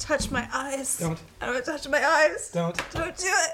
[0.00, 0.98] touch my eyes.
[0.98, 1.18] Don't.
[1.40, 2.50] I don't want to touch my eyes.
[2.52, 2.76] Don't.
[2.92, 3.50] Don't do it.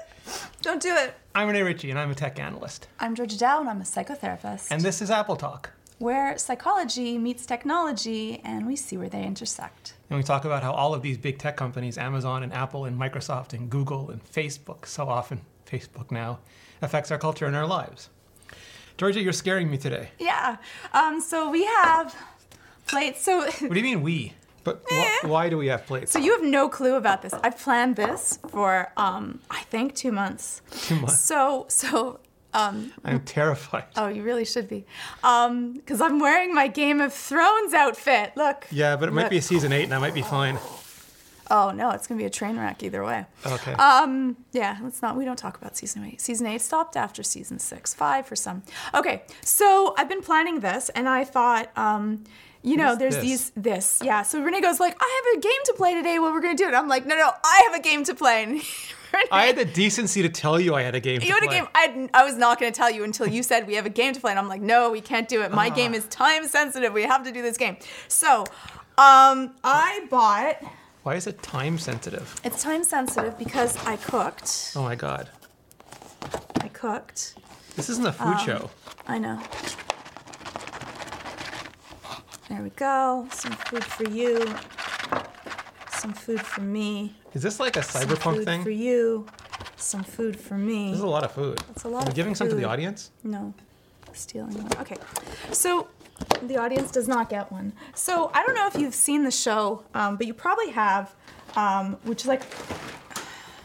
[0.61, 1.13] Don't do it.
[1.35, 2.87] I'm Rene Ritchie, and I'm a tech analyst.
[2.99, 4.67] I'm Georgia Dow, and I'm a psychotherapist.
[4.71, 5.71] And this is Apple Talk.
[5.99, 9.93] where psychology meets technology, and we see where they intersect.
[10.09, 12.99] And we talk about how all of these big tech companies, Amazon and Apple and
[12.99, 16.39] Microsoft and Google and Facebook, so often Facebook now,
[16.81, 18.09] affects our culture and our lives.
[18.97, 20.09] Georgia, you're scaring me today.
[20.19, 20.57] Yeah.
[20.93, 21.21] Um.
[21.21, 22.15] So we have
[22.87, 23.23] plates.
[23.23, 23.41] So.
[23.41, 24.33] What do you mean we?
[24.67, 26.11] But wh- why do we have plates?
[26.11, 27.33] So you have no clue about this.
[27.45, 30.61] I've planned this for um I think two months.
[30.87, 31.19] Two months.
[31.19, 32.19] So so
[32.53, 33.85] um I'm terrified.
[33.95, 34.85] oh you really should be
[35.23, 38.33] um because I'm wearing my Game of Thrones outfit.
[38.35, 38.67] Look.
[38.71, 40.57] Yeah, but it might be a season eight, and I might be fine.
[41.49, 43.25] Oh no, it's gonna be a train wreck either way.
[43.45, 43.71] Okay.
[43.73, 45.15] Um, yeah, let's not.
[45.15, 46.19] We don't talk about season eight.
[46.19, 48.63] Season eight stopped after season six, five for some.
[48.93, 52.25] Okay, so I've been planning this, and I thought, um,
[52.63, 53.23] you know, there's this?
[53.23, 54.21] these this, yeah.
[54.23, 56.19] So Rene goes like, I have a game to play today.
[56.19, 56.67] What we're gonna do?
[56.67, 58.43] And I'm like, no, no, I have a game to play.
[58.43, 58.51] And
[59.13, 61.21] Rene, I had the decency to tell you I had a game.
[61.21, 61.67] you to had a game.
[61.73, 64.13] I, I was not going to tell you until you said we have a game
[64.13, 65.51] to play, and I'm like, no, we can't do it.
[65.53, 65.97] My game Ah.
[65.97, 66.91] is time sensitive.
[66.91, 67.77] We have to do this game.
[68.09, 68.41] So,
[68.97, 70.57] um, I bought.
[71.03, 72.35] Why is it time sensitive?
[72.43, 74.73] It's time sensitive because I cooked.
[74.75, 75.29] Oh my god.
[76.59, 77.35] I cooked.
[77.77, 78.69] This isn't a food Um, show.
[79.07, 79.41] I know.
[82.49, 83.27] There we go.
[83.31, 84.39] Some food for you.
[85.91, 87.15] Some food for me.
[87.33, 88.63] Is this like a cyberpunk Some food thing?
[88.63, 89.25] for you.
[89.75, 90.89] Some food for me.
[90.91, 91.59] This is a lot of food.
[91.71, 93.11] It's a lot Are we of giving some to the audience?
[93.23, 93.53] No,
[94.13, 94.71] stealing one.
[94.79, 94.95] Okay,
[95.51, 95.87] so
[96.43, 97.73] the audience does not get one.
[97.93, 101.13] So I don't know if you've seen the show, um, but you probably have,
[101.55, 102.43] um, which is like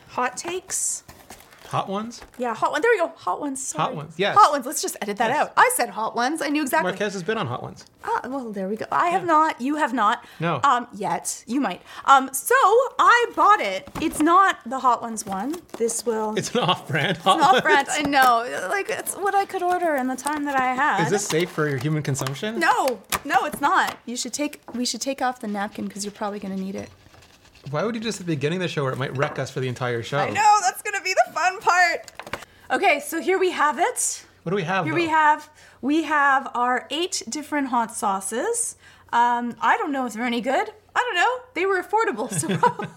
[0.09, 1.05] hot takes.
[1.73, 2.21] Hot ones?
[2.37, 2.83] Yeah, hot one.
[2.83, 3.11] There we go.
[3.17, 3.67] Hot ones.
[3.67, 3.83] Sorry.
[3.83, 4.37] Hot ones, yes.
[4.37, 4.67] Hot ones.
[4.67, 5.39] Let's just edit that Yes.
[5.41, 5.53] out.
[5.57, 6.43] I said hot ones.
[6.43, 6.93] I knew exactly.
[6.93, 7.87] Marques has been on Hot Ones.
[8.05, 8.85] Ah, well, there we go.
[8.93, 9.59] I have not.
[9.59, 10.23] You have not.
[10.39, 10.61] No.
[10.65, 11.43] Um, yet.
[11.47, 11.81] You might.
[12.05, 12.55] Um, so
[12.99, 13.89] I bought it.
[14.03, 15.55] It's not the Hot Ones one.
[15.79, 16.35] This will.
[16.37, 17.63] It's an off-brand Hot off Ones.
[17.63, 17.89] brand.
[17.91, 18.69] I know.
[18.69, 21.05] Like it's what I could order in the time that I had.
[21.05, 22.61] Is this safe for your human consumption?
[22.61, 23.97] No, no, it's not.
[24.05, 24.61] You should take.
[24.75, 26.91] We should take off the napkin because you're probably gonna need it.
[27.71, 29.49] Why would you just at the beginning of the show where it might wreck us
[29.49, 30.19] for the entire show?
[30.19, 30.92] I know that's gonna be the
[31.33, 32.13] fun part.
[32.71, 34.25] Okay, so here we have it.
[34.43, 34.85] What do we have?
[34.85, 35.01] Here though?
[35.01, 35.51] we have
[35.81, 38.77] we have our eight different hot sauces.
[39.13, 40.71] Um, I don't know if they're any good.
[40.95, 41.39] I don't know.
[41.55, 42.91] They were affordable, so prob-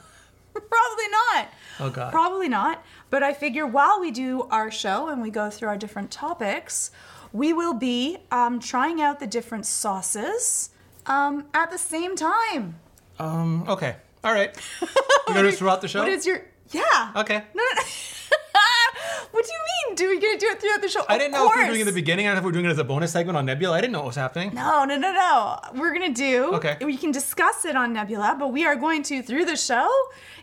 [0.53, 1.47] probably not.
[1.79, 2.11] Oh, God.
[2.11, 2.83] Probably not.
[3.09, 6.91] But I figure while we do our show and we go through our different topics,
[7.33, 10.69] we will be um, trying out the different sauces
[11.05, 12.79] um, at the same time.
[13.19, 13.65] Um.
[13.67, 13.95] Okay.
[14.23, 14.55] All right.
[14.81, 14.87] You
[15.27, 15.99] gonna do this throughout the show?
[15.99, 16.45] What is your
[16.75, 17.11] yeah?
[17.15, 17.43] Okay.
[17.53, 17.81] No, no,
[19.31, 19.59] what do you
[19.89, 19.95] mean?
[19.95, 21.03] Do we gonna do it throughout the show?
[21.07, 22.25] I didn't know if we were doing it at the beginning.
[22.27, 23.77] I don't know if we were doing it as a bonus segment on Nebula.
[23.77, 24.53] I didn't know what was happening.
[24.53, 25.57] No, no, no, no.
[25.73, 26.53] We're gonna do.
[26.55, 26.77] Okay.
[26.83, 29.89] We can discuss it on Nebula, but we are going to through the show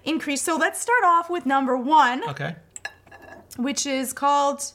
[0.04, 0.42] increase.
[0.42, 2.56] So let's start off with number one, Okay.
[3.56, 4.72] which is called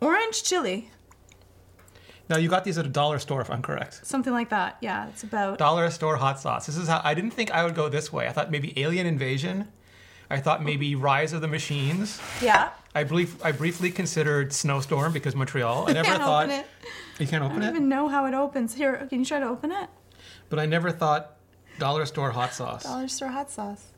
[0.00, 0.90] orange chili,
[2.28, 4.00] Now you got these at a dollar store, if I'm correct.
[4.04, 4.76] something like that.
[4.80, 5.58] Yeah, it's about.
[5.58, 6.66] Dollar store hot sauce.
[6.66, 8.26] This is how I didn't think I would go this way.
[8.28, 9.68] I thought maybe Alien Invasion.
[10.30, 12.20] I thought maybe Rise of the Machines.
[12.42, 12.70] Yeah.
[12.94, 15.88] I brief, I briefly considered Snowstorm because Montreal.
[15.88, 16.66] I never can't thought open it.
[17.18, 17.60] you can't open it.
[17.60, 17.76] I don't it.
[17.76, 18.74] even know how it opens.
[18.74, 19.88] Here, can you try to open it?
[20.48, 21.36] But I never thought
[21.78, 22.84] dollar store hot sauce.
[22.84, 23.92] Dollar store hot sauce.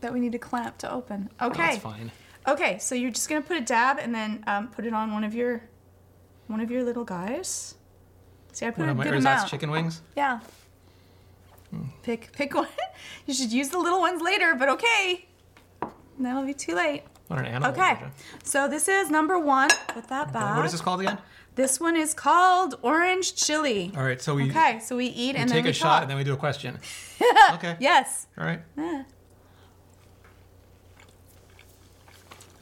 [0.00, 1.28] That we need to clamp to open.
[1.42, 1.56] Okay.
[1.62, 2.10] That's fine.
[2.48, 5.24] Okay, so you're just gonna put a dab and then um, put it on one
[5.24, 5.62] of your
[6.46, 7.74] one of your little guys.
[8.52, 9.50] See, I put One a of my good ersatz amount.
[9.50, 10.00] chicken wings.
[10.16, 10.40] Yeah.
[12.02, 12.68] Pick pick one.
[13.26, 15.26] you should use the little ones later, but okay.
[16.18, 17.04] That'll be too late.
[17.28, 17.70] What an animal.
[17.70, 17.96] Okay,
[18.42, 19.70] so this is number one.
[19.88, 20.56] Put that back.
[20.56, 21.18] What is this called again?
[21.54, 23.92] This one is called orange chili.
[23.96, 26.02] All right, so we, Okay, so we eat we and take then we a shot
[26.02, 26.78] and then we do a question.
[27.54, 27.76] okay.
[27.80, 28.26] Yes.
[28.38, 28.60] All right.
[28.78, 29.02] Eh.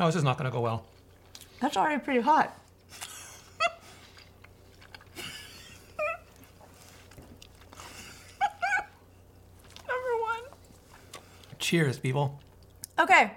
[0.01, 0.85] Oh, this is not going to go well.
[1.61, 2.57] That's already pretty hot.
[9.89, 10.43] Number one.
[11.69, 12.41] Cheers, people.
[12.99, 13.31] Okay.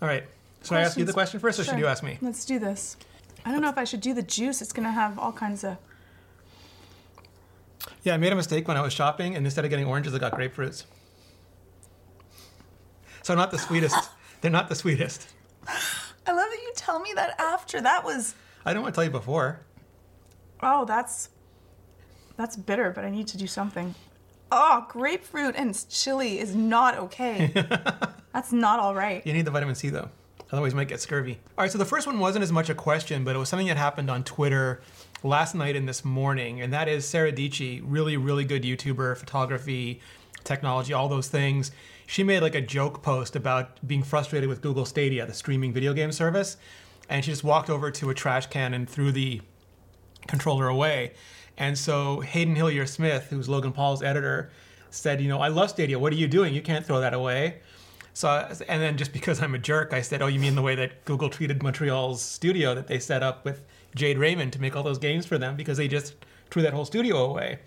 [0.00, 0.22] All right.
[0.62, 2.18] So I ask you the question first, or should you ask me?
[2.22, 2.96] Let's do this.
[3.44, 4.62] I don't know if I should do the juice.
[4.62, 5.76] It's gonna have all kinds of.
[8.04, 10.18] Yeah, I made a mistake when I was shopping, and instead of getting oranges, I
[10.18, 10.84] got grapefruits.
[13.24, 14.10] So not the sweetest.
[14.40, 15.26] They're not the sweetest.
[15.66, 17.80] I love that you tell me that after.
[17.80, 18.36] That was.
[18.64, 19.58] I didn't want to tell you before.
[20.62, 21.30] Oh, that's.
[22.36, 23.96] That's bitter, but I need to do something.
[24.56, 27.50] Oh, grapefruit and chili is not okay.
[28.32, 29.26] that's not all right.
[29.26, 30.08] You need the vitamin C though,
[30.52, 31.40] otherwise you might get scurvy.
[31.58, 33.66] All right, so the first one wasn't as much a question, but it was something
[33.66, 34.80] that happened on Twitter
[35.24, 40.00] last night and this morning, and that is Sarah Dietschy, really, really good YouTuber, photography,
[40.44, 41.72] technology, all those things.
[42.06, 45.92] She made like a joke post about being frustrated with Google Stadia, the streaming video
[45.92, 46.58] game service,
[47.08, 49.40] and she just walked over to a trash can and threw the
[50.28, 51.12] controller away.
[51.56, 54.50] And so Hayden Hillier Smith, who's Logan Paul's editor,
[54.90, 55.98] said, you know, I love Stadia.
[55.98, 56.54] What are you doing?
[56.54, 57.58] You can't throw that away.
[58.12, 58.28] So,
[58.68, 61.04] and then just because I'm a jerk, I said, oh, you mean the way that
[61.04, 63.64] Google treated Montreal's studio that they set up with
[63.94, 66.14] Jade Raymond to make all those games for them because they just
[66.50, 67.58] threw that whole studio away.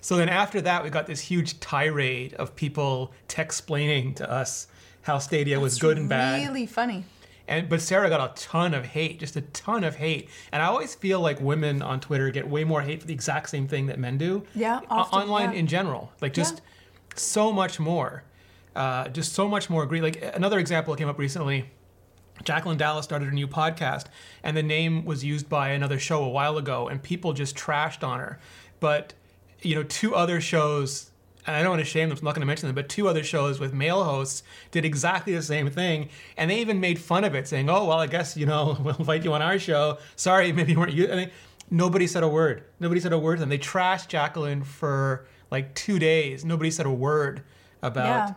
[0.00, 4.66] So then after that, we got this huge tirade of people text-splaining to us
[5.02, 6.46] how Stadia was good and bad.
[6.46, 7.04] Really funny.
[7.46, 10.28] And but Sarah got a ton of hate, just a ton of hate.
[10.52, 13.50] And I always feel like women on Twitter get way more hate for the exact
[13.50, 14.44] same thing that men do.
[14.54, 15.58] Yeah, often, online yeah.
[15.58, 16.62] in general, like just
[17.16, 18.24] so much more,
[18.74, 19.82] uh, just so much more.
[19.82, 20.00] Agree.
[20.00, 21.70] Like another example that came up recently.
[22.42, 24.06] Jacqueline Dallas started a new podcast,
[24.42, 28.02] and the name was used by another show a while ago, and people just trashed
[28.02, 28.40] on her.
[28.80, 29.14] But
[29.62, 31.10] you know, two other shows,
[31.46, 32.88] and I don't want to shame them, so I'm not going to mention them, but
[32.88, 36.98] two other shows with male hosts did exactly the same thing, and they even made
[36.98, 39.58] fun of it, saying, "Oh, well, I guess you know we'll invite you on our
[39.58, 39.98] show.
[40.16, 41.30] Sorry, maybe you weren't you." And they,
[41.70, 42.64] nobody said a word.
[42.80, 43.48] Nobody said a word, to them.
[43.48, 46.44] they trashed Jacqueline for like two days.
[46.44, 47.42] Nobody said a word
[47.82, 48.28] about.
[48.28, 48.34] Yeah.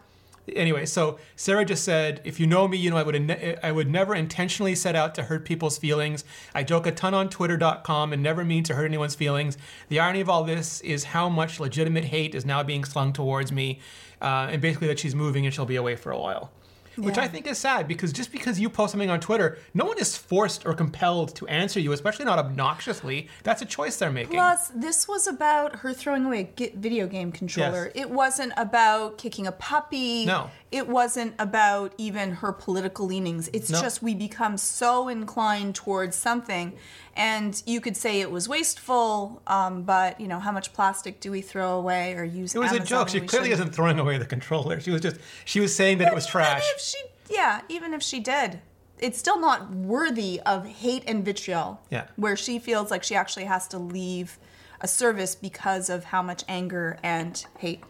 [0.55, 3.71] Anyway, so Sarah just said, "If you know me, you know I would ne- I
[3.71, 6.23] would never intentionally set out to hurt people's feelings.
[6.55, 9.57] I joke a ton on Twitter.com and never mean to hurt anyone's feelings.
[9.89, 13.51] The irony of all this is how much legitimate hate is now being slung towards
[13.51, 13.79] me,
[14.21, 16.51] uh, and basically that she's moving and she'll be away for a while."
[16.97, 17.23] Which Yeah.
[17.23, 20.17] I think is sad because just because you post something on Twitter, no one is
[20.17, 23.27] forced or compelled to answer you, especially not obnoxiously.
[23.43, 24.33] That's a choice they're making.
[24.33, 27.91] Plus, this was about her throwing away a video game controller.
[27.93, 30.25] It wasn't about kicking a puppy.
[30.25, 30.49] No.
[30.71, 33.49] It wasn't about even her political leanings.
[33.53, 33.81] It's No.
[33.81, 36.73] just we become so inclined towards something,
[37.15, 41.31] and you could say it was wasteful, um, but you know, how much plastic do
[41.31, 42.53] we throw away or use?
[42.53, 43.07] it was a joke.
[43.09, 43.67] She clearly shouldn't?
[43.69, 44.79] isn't throwing away the controller.
[44.81, 46.61] She was just she was saying that it was trash.
[46.61, 46.97] Even if she,
[47.33, 48.59] yeah, even if she did,
[48.99, 51.79] it's still not worthy of hate and vitriol.
[51.89, 52.07] Yeah.
[52.17, 54.37] Where she feels like she actually has to leave
[54.81, 57.83] a service because of how much anger and hate.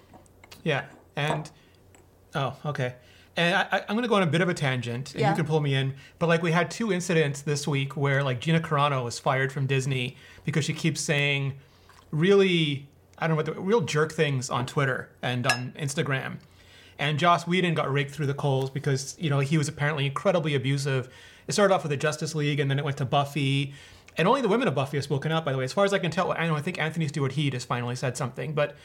[0.63, 0.85] Yeah,
[1.15, 1.49] and
[2.35, 2.95] oh, okay.
[3.35, 5.29] And I, I'm going to go on a bit of a tangent, and Yeah.
[5.29, 5.93] you can pull me in.
[6.17, 9.67] But like, we had two incidents this week where like Gina Carano was fired from
[9.67, 11.53] Disney because she keeps saying
[12.11, 12.87] really,
[13.19, 16.37] I don't know what the real jerk things on Twitter and on Instagram.
[16.99, 20.55] And Joss Whedon got raked through the coals because you know he was apparently incredibly
[20.55, 21.09] abusive.
[21.47, 23.73] It started off with the Justice League, and then it went to Buffy.
[24.17, 25.63] And only the women of Buffy have spoken out, by the way.
[25.63, 27.95] As far as I can tell, I know I think Anthony Stewart Head has finally
[27.95, 28.75] said something, but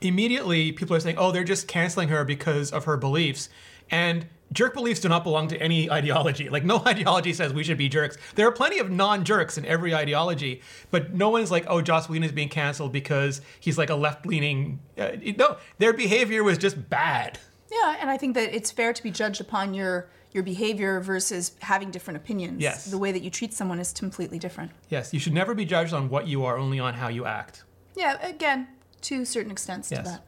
[0.00, 3.48] immediately people are saying, oh, they're just canceling her because of her beliefs.
[3.90, 6.48] And jerk beliefs do not belong to any ideology.
[6.48, 8.16] Like, no ideology says we should be jerks.
[8.34, 12.08] There are plenty of non jerks in every ideology, but no one's like, oh, Joss
[12.08, 14.80] Whedon is being canceled because he's like a left leaning.
[14.98, 17.38] Uh, no, their behavior was just bad.
[17.70, 21.52] Yeah, and I think that it's fair to be judged upon your your behavior versus
[21.60, 22.60] having different opinions.
[22.60, 22.84] Yes.
[22.84, 24.70] The way that you treat someone is completely different.
[24.90, 27.64] Yes, you should never be judged on what you are, only on how you act.
[27.96, 28.68] Yeah, again,
[29.06, 30.04] to certain extents Yes.
[30.04, 30.20] to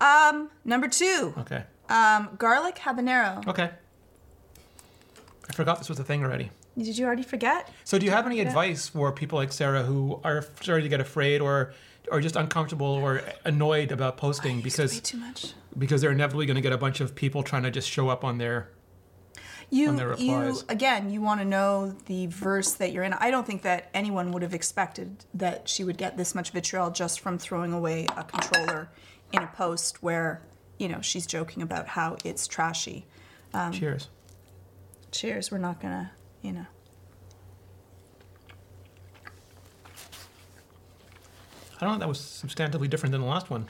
[0.00, 0.32] that.
[0.32, 1.64] Um, number two, Okay.
[1.88, 3.46] um, garlic habanero.
[3.46, 3.70] Okay.
[5.48, 6.50] I forgot this was a thing already.
[6.76, 7.70] Did you already forget?
[7.84, 11.00] So, do you have any advice for people like Sarah who are starting to get
[11.00, 11.72] afraid or,
[12.10, 15.52] or just uncomfortable or annoyed about posting because too much.
[15.78, 18.24] because they're inevitably going to get a bunch of people trying to just show up
[18.24, 18.68] on their
[19.68, 23.12] You, you again, you want to know the verse that you're in.
[23.14, 26.90] I don't think that anyone would have expected that she would get this much vitriol
[26.90, 28.88] just from throwing away a controller
[29.32, 30.40] in a post where,
[30.78, 33.06] you know, she's joking about how it's trashy.
[33.52, 34.08] Um, cheers.
[35.10, 35.50] Cheers.
[35.50, 36.66] We're not gonna, you know.
[41.80, 41.98] I don't know.
[41.98, 43.68] That was substantively different than the last one.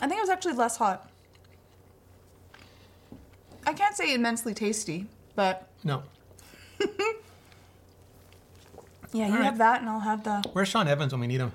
[0.00, 1.10] I think it was actually less hot.
[3.66, 6.04] I can't say immensely tasty, but No.
[9.12, 9.44] yeah, you right.
[9.44, 10.42] have that and I'll have the.
[10.52, 11.52] Where's Sean Evans when we need him?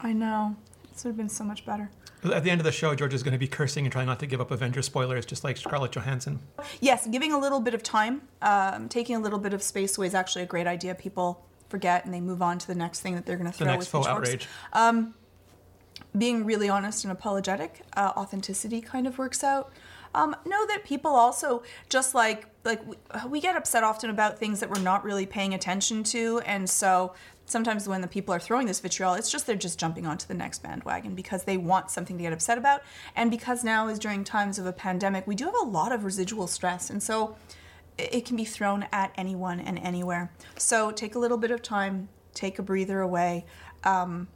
[0.00, 0.56] I know.
[0.92, 1.90] This would have been so much better.
[2.24, 4.20] At the end of the show, George is going to be cursing and trying not
[4.20, 6.38] to give up Avengers spoilers, just like Scarlett Johansson.
[6.80, 10.06] Yes, giving a little bit of time, um, taking a little bit of space away
[10.06, 10.94] is actually a great idea.
[10.94, 13.66] People forget and they move on to the next thing that they're going to throw.
[13.66, 14.46] The next faux outrage.
[16.16, 19.72] being really honest and apologetic, uh, authenticity kind of works out.
[20.14, 22.96] Um, know that people also just like like we,
[23.28, 27.14] we get upset often about things that we're not really paying attention to, and so
[27.46, 30.34] sometimes when the people are throwing this vitriol, it's just they're just jumping onto the
[30.34, 32.82] next bandwagon because they want something to get upset about,
[33.16, 36.04] and because now is during times of a pandemic, we do have a lot of
[36.04, 37.36] residual stress, and so
[37.98, 40.32] it can be thrown at anyone and anywhere.
[40.56, 43.44] So take a little bit of time, take a breather away,
[43.84, 44.28] um,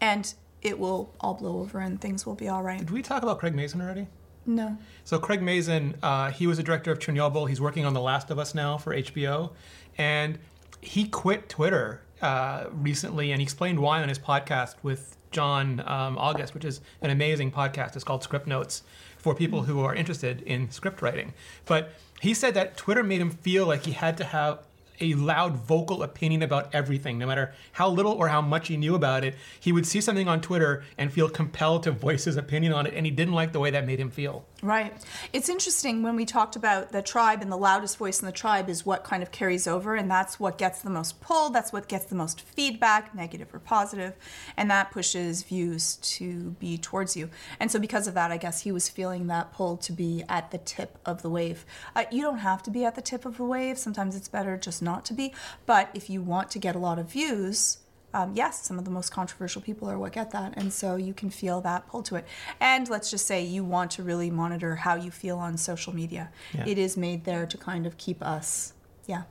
[0.00, 2.78] and it will all blow over and things will be all right.
[2.78, 4.06] Did we talk about Craig Mazin already?
[4.46, 4.76] No.
[5.04, 7.48] So Craig Mazin, uh, he was a director of Chernobyl.
[7.48, 9.50] He's working on The Last of Us now for HBO,
[9.96, 10.38] and
[10.80, 16.16] he quit Twitter uh, recently, and he explained why on his podcast with John um,
[16.16, 17.96] August, which is an amazing podcast.
[17.96, 18.82] It's called Scriptnotes
[19.18, 21.32] for people who are interested in script writing.
[21.64, 24.60] But he said that Twitter made him feel like he had to have
[25.00, 28.94] a loud vocal opinion about everything, no matter how little or how much he knew
[28.94, 29.34] about it.
[29.58, 32.94] He would see something on Twitter and feel compelled to voice his opinion on it,
[32.94, 34.44] and he didn't like the way that made him feel.
[34.62, 34.94] Right.
[35.32, 38.70] It's interesting when we talked about the tribe and the loudest voice in the tribe
[38.70, 41.88] is what kind of carries over, and that's what gets the most pull, that's what
[41.88, 44.14] gets the most feedback, negative or positive,
[44.56, 47.28] and that pushes views to be towards you.
[47.60, 50.50] And so, because of that, I guess he was feeling that pull to be at
[50.50, 51.66] the tip of the wave.
[51.94, 54.56] Uh, you don't have to be at the tip of the wave, sometimes it's better
[54.56, 55.32] just not to be,
[55.66, 57.78] but if you want to get a lot of views,
[58.14, 60.54] um, yes, some of the most controversial people are what get that.
[60.56, 62.24] And so you can feel that pull to it.
[62.60, 66.30] And let's just say you want to really monitor how you feel on social media.
[66.52, 66.64] Yeah.
[66.66, 68.72] It is made there to kind of keep us,
[69.06, 69.24] yeah.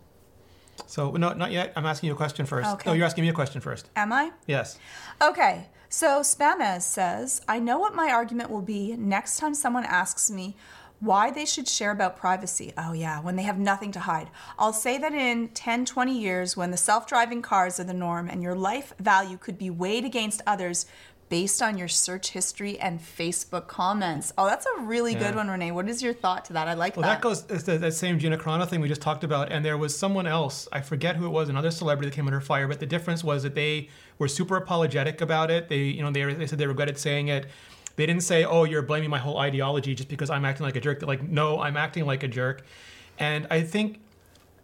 [0.88, 1.72] So, no, not yet.
[1.76, 2.68] I'm asking you a question first.
[2.68, 2.90] Okay.
[2.90, 3.90] No, you're asking me a question first.
[3.96, 4.32] Am I?
[4.48, 4.80] Yes.
[5.22, 10.32] Okay, so Spamez says, I know what my argument will be next time someone asks
[10.32, 10.58] me
[11.04, 12.72] why they should share about privacy.
[12.78, 14.30] Oh, yeah, when they have nothing to hide.
[14.58, 18.30] I'll say that in 10, 20 years, when the self driving cars are the norm
[18.30, 20.86] and your life value could be weighed against others
[21.30, 24.32] based on your search history and Facebook comments.
[24.38, 25.20] Oh, that's a really Yeah.
[25.20, 25.72] good one, Rene.
[25.72, 26.68] What is your thought to that?
[26.68, 27.02] I like that.
[27.02, 29.78] Well, that goes the, that same Gina Carano thing we just talked about, and there
[29.78, 30.68] was someone else.
[30.72, 32.68] I forget who it was, another celebrity that came under fire.
[32.68, 35.70] But the difference was that they were super apologetic about it.
[35.70, 37.48] They, you know, they, they said they regretted saying it.
[37.96, 40.82] They didn't say, "Oh, you're blaming my whole ideology just because I'm acting like a
[40.82, 42.64] jerk." They're like, "No, I'm acting like a jerk,"
[43.20, 44.00] and I think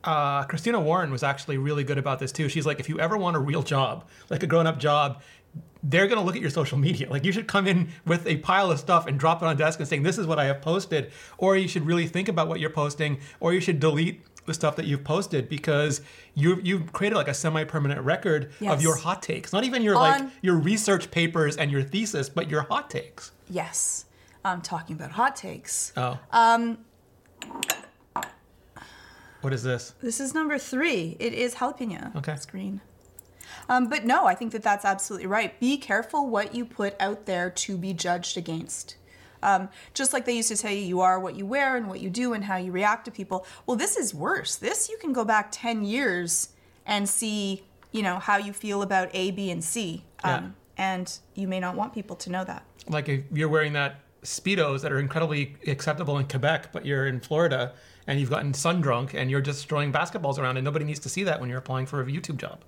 [0.04, 2.50] uh, Christina Warren was actually really good about this too.
[2.50, 5.22] She's like, if you ever want a real job, like a grown-up job,
[5.84, 7.10] they're going to look at your social media.
[7.10, 9.58] Like you should come in with a pile of stuff and drop it on a
[9.58, 12.48] desk and saying, "This is what I have posted," or you should really think about
[12.48, 16.02] what you're posting, or you should delete the stuff that you've posted because
[16.34, 19.54] you you've created like a semi-permanent record of your hot takes.
[19.54, 23.32] Not even your like your research papers and your thesis, but your hot takes.
[23.50, 24.06] Yes.
[24.44, 25.94] I'm talking about hot takes.
[25.96, 26.20] Oh.
[26.32, 26.80] Um.
[29.42, 29.94] What is this?
[30.02, 31.16] This is number three.
[31.20, 32.14] It is jalapeno.
[32.18, 32.34] Okay.
[32.34, 32.82] It's green.
[33.70, 35.60] Um, but no, I think that that's absolutely right.
[35.60, 38.96] Be careful what you put out there to be judged against.
[39.44, 42.00] Um, just like they used to tell you, you are what you wear and what
[42.02, 43.46] you do and how you react to people.
[43.66, 44.56] Well, this is worse.
[44.56, 46.50] This you can go back 10 years
[46.86, 50.04] and see, you know, how you feel about A, B, and C.
[50.24, 50.50] Um, Yeah.
[50.78, 52.64] And you may not want people to know that.
[52.88, 57.20] like if you're wearing that speedos that are incredibly acceptable in Quebec, but you're in
[57.20, 57.74] Florida
[58.08, 61.10] and you've gotten sun drunk and you're just throwing basketballs around, and nobody needs to
[61.10, 62.60] see that when you're applying for a YouTube job.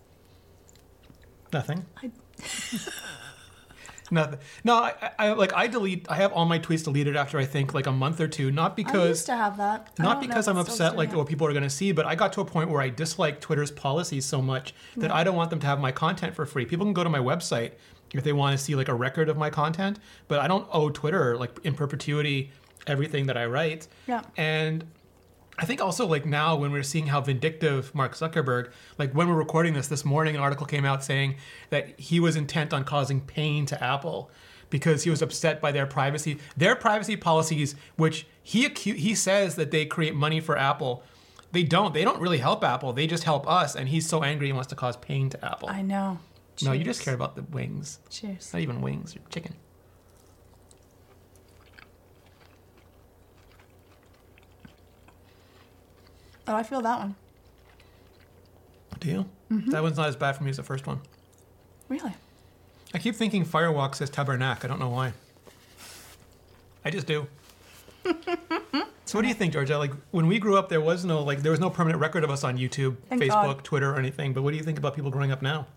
[1.54, 1.86] Nothing.
[2.04, 2.12] I-
[4.12, 4.40] Nothing.
[4.66, 6.06] No, I, I like I delete.
[6.12, 8.52] I have all my tweets deleted after I think like a month or two.
[8.52, 9.98] Not because I used to have that.
[9.98, 11.16] Not because I'm upset like it.
[11.16, 13.40] what people are going to see, but I got to a point where I dislike
[13.40, 16.66] Twitter's policies so much that I don't want them to have my content for free.
[16.66, 17.72] People can go to my website
[18.14, 20.90] if they want to see like a record of my content, but I don't owe
[20.90, 22.52] Twitter like in perpetuity
[22.88, 23.88] everything that I write.
[24.08, 24.24] Yeah.
[24.36, 24.84] And
[25.62, 29.36] I think also like now when we're seeing how vindictive Mark Zuckerberg, like when we're
[29.36, 31.36] recording this this morning, an article came out saying
[31.70, 34.32] that he was intent on causing pain to Apple
[34.72, 39.56] because he was upset by their privacy, their privacy policies, which he acu- he says
[39.56, 41.04] that they create money for Apple.
[41.52, 41.94] They don't.
[41.94, 42.92] They don't really help Apple.
[42.94, 43.76] They just help us.
[43.76, 45.70] And he's so angry he wants to cause pain to Apple.
[45.70, 46.18] I know.
[46.64, 48.00] no, you just care about the wings.
[48.10, 48.52] Cheers.
[48.52, 49.14] Not even wings.
[49.14, 49.54] You're chicken.
[56.48, 57.16] Oh, I feel that one.
[59.00, 59.26] Do you?
[59.52, 59.72] Mm-hmm.
[59.72, 61.02] That one's not as bad for me as the first one.
[61.90, 62.14] Really?
[62.94, 64.64] I keep thinking Firewalk says Tabernac.
[64.64, 65.14] I don't know why.
[66.86, 67.28] I just do.
[68.06, 69.78] so what do you think, Georgia?
[69.78, 72.30] Like when we grew up, there was no like there was no permanent record of
[72.30, 73.64] us on YouTube, Thank Facebook, God.
[73.64, 74.34] Twitter, or anything.
[74.34, 75.68] But what do you think about people growing up now?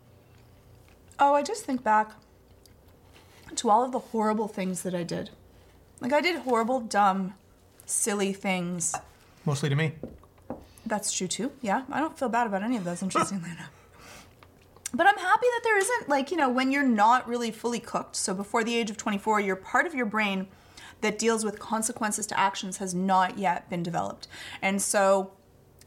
[1.18, 2.12] Oh, I just think back
[3.54, 5.30] to all of the horrible things that I did.
[6.00, 7.34] Like, I did horrible, dumb,
[7.86, 8.94] silly things.
[9.44, 9.92] Mostly to me.
[10.86, 11.52] That's true too.
[11.62, 13.70] Yeah, I don't feel bad about any of those, interestingly enough.
[14.92, 18.14] But I'm happy that there isn't, like, you know, when you're not really fully cooked.
[18.14, 20.46] So before the age of 24, your part of your brain
[21.00, 24.28] that deals with consequences to actions has not yet been developed.
[24.62, 25.32] And so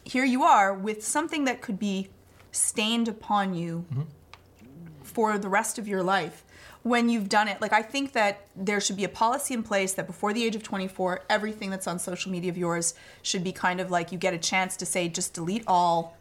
[0.04, 2.10] here you are with something that could be
[2.52, 4.02] stained upon you mm-hmm.
[5.04, 6.44] for the rest of your life
[6.84, 7.62] when you've done it.
[7.62, 10.56] Like, I think that there should be a policy in place that before the age
[10.56, 14.18] of 24, everything that's on social media of yours should be kind of like you
[14.18, 16.18] get a chance to say just delete all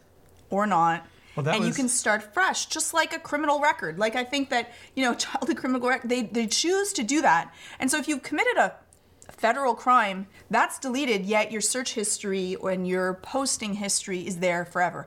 [0.49, 1.05] or not.
[1.35, 3.99] Well, and you can start fresh, just like a criminal record.
[3.99, 7.53] Like I think that you know, childhood criminal record, they they choose to do that.
[7.79, 8.73] And so if you've committed a
[9.29, 11.25] federal crime, that's deleted.
[11.25, 15.05] Yet your search history and your posting history is there forever.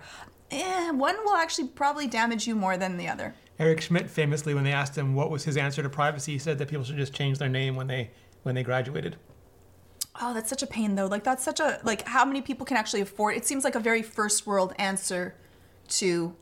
[0.53, 3.35] Eh, one will actually probably damage you more than the other.
[3.61, 6.59] Eric Schmidt famously, when they asked him what was his answer to privacy, he said
[6.59, 8.11] that people should just change their name when they
[8.43, 9.17] when they graduated.
[10.21, 11.07] Oh, that's such a pain though.
[11.07, 13.81] Like that's such a like how many people can actually afford it seems like a
[13.81, 15.35] very first world answer
[15.89, 16.35] to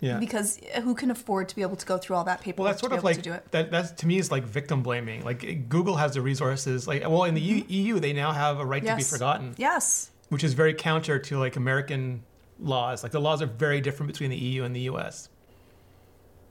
[0.00, 0.18] Yeah.
[0.18, 2.80] because who can afford to be able to go through all that paperwork well, that's
[2.80, 3.50] sort to of like to do it?
[3.52, 3.70] that.
[3.70, 5.24] That's to me is like victim blaming.
[5.24, 6.86] Like Google has the resources.
[6.86, 7.72] Like well, in the E- mm-hmm.
[7.72, 10.10] EU, they now have a right to be forgotten, Yes.
[10.28, 12.22] which is very counter to like American
[12.60, 13.02] laws.
[13.02, 15.30] Like the laws are very different between the EU and the US.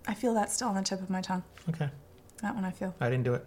[0.08, 1.44] I feel that still on the tip of my tongue.
[1.70, 1.90] Okay,
[2.42, 2.96] That one I feel.
[3.00, 3.46] I didn't do it.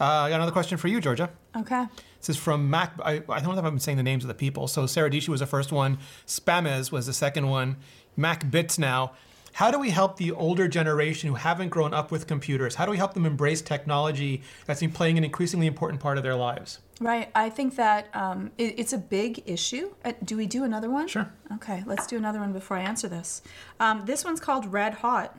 [0.00, 1.30] Uh, I got another question for you, Georgia.
[1.56, 1.84] Okay.
[2.18, 2.94] This is from Mac.
[3.04, 4.66] I, I don't know if I'm saying the names of the people.
[4.66, 5.98] So Sarah Dietschy was the first one.
[6.26, 7.76] Spamez was the second one.
[8.16, 9.12] Mac Bits now.
[9.52, 12.74] How do we help the older generation who haven't grown up with computers?
[12.74, 16.22] How do we help them embrace technology that's been playing an increasingly important part of
[16.22, 16.78] their lives?
[17.00, 17.30] Right.
[17.34, 19.92] I think that um, it, it's a big issue.
[20.04, 21.06] Uh, do we do another one?
[21.06, 21.30] Sure.
[21.54, 23.42] Okay, let's do another one before I answer this.
[23.78, 25.38] Um, this one's called Red Hot.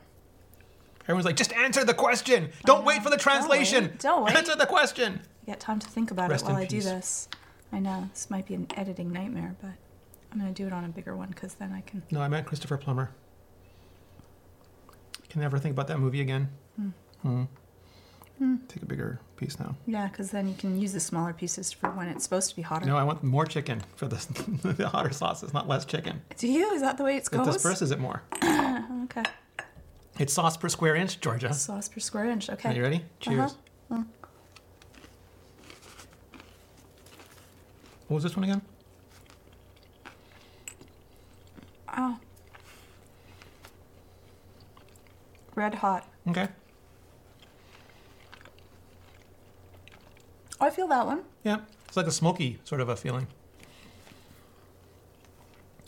[1.04, 2.52] Everyone's like, just answer the question.
[2.66, 3.86] Don't wait for the translation.
[3.86, 4.00] wait.
[4.00, 4.36] Don't wait.
[4.36, 5.22] Answer the question.
[5.44, 7.28] I get time to think about Rest it while I do this.
[7.72, 9.72] I know this might be an editing nightmare, but
[10.32, 12.04] I'm going to do it on a bigger one because then I can.
[12.12, 13.10] No, I meant Christopher Plummer.
[15.34, 16.48] Can never think about that movie again.
[17.24, 17.46] Hmm.
[18.68, 19.76] Take a bigger piece now.
[19.88, 22.62] Yeah, because then you can use the smaller pieces for when it's supposed to be
[22.62, 22.86] hotter.
[22.86, 24.18] No, I want more chicken for the,
[24.78, 26.22] the hotter sauces, not less chicken.
[26.38, 26.70] Do you?
[26.74, 27.48] Is that the way it It goes?
[27.48, 28.22] disperses it more.
[29.06, 29.24] Okay.
[30.20, 31.52] It's sauce per square inch, Georgia.
[31.54, 32.50] Sauce per square inch.
[32.50, 32.70] Okay.
[32.70, 33.04] Are you ready?
[33.20, 33.58] Cheers.
[33.92, 34.04] Uh-huh.
[38.08, 38.62] What was this one again?
[41.98, 42.18] Oh.
[45.56, 46.08] Red hot.
[46.28, 46.48] Okay.
[50.60, 51.24] Oh, I feel that one.
[51.44, 51.60] Yeah.
[51.88, 53.28] It's like a smoky sort of a feeling.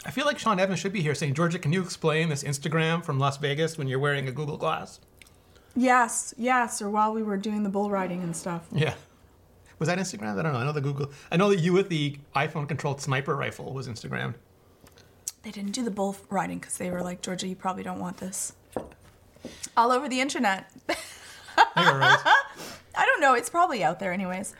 [0.05, 3.03] I feel like Sean Evans should be here saying, Georgia, can you explain this Instagram
[3.03, 4.99] from Las Vegas when you're wearing a Google Glass?
[5.75, 6.81] Yes, yes.
[6.81, 8.67] Or while we were doing the bull riding and stuff.
[8.71, 8.93] Yeah.
[9.79, 10.37] Was that Instagram?
[10.37, 10.59] I don't know.
[10.59, 11.11] I know the Google.
[11.31, 14.35] I know that you with the iPhone controlled sniper rifle was Instagram.
[15.41, 18.17] They didn't do the bull riding because they were like, Georgia, you probably don't want
[18.17, 18.53] this.
[19.77, 20.71] All over the internet.
[21.77, 22.17] Right.
[22.97, 23.33] I don't know.
[23.33, 24.53] It's probably out there, anyways.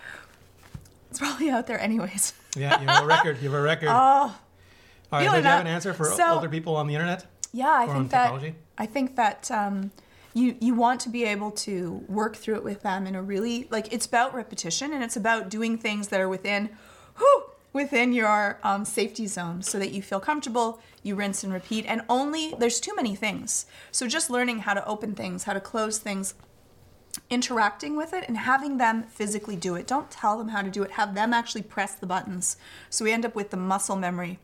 [1.10, 2.34] It's probably out there, anyways.
[2.56, 3.42] Yeah, you have a record.
[3.42, 3.90] You have a record.
[3.90, 7.26] Oh, All right, do you have an answer for So- older people on the internet?
[7.52, 7.70] yeah.
[7.70, 8.56] I think that technology?
[8.78, 9.92] I think that um,
[10.34, 13.68] you you want to be able to work through it with them in a really
[13.72, 16.70] like it's about repetition and it's about doing things that are within,
[17.18, 17.44] whew,
[17.76, 20.80] within your um, safety zone so that you feel comfortable.
[21.04, 23.66] You rinse and repeat, and only there's too many things.
[23.92, 26.36] So just learning how to open things, how to close things,
[27.30, 29.88] interacting with it and having them physically do it.
[29.88, 32.56] Don't tell them how to do it, have them actually press the buttons.
[32.90, 34.40] So we end up with the muscle memory.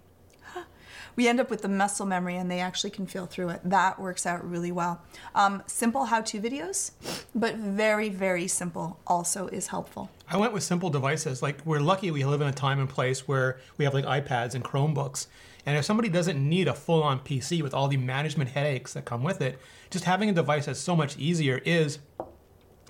[1.16, 3.62] We end up with the muscle memory and they actually can feel through it.
[3.64, 5.02] That works out really well.
[5.36, 6.92] Um, simple how to videos,
[7.36, 10.10] but very, very simple also is helpful.
[10.30, 11.42] I went with simple devices.
[11.42, 14.56] Like we're lucky we live in a time and place where we have like iPads
[14.56, 15.28] and Chromebooks.
[15.66, 19.24] And if somebody doesn't need a full-on PC with all the management headaches that come
[19.24, 19.60] with it,
[19.92, 22.00] just having a device that's so much easier is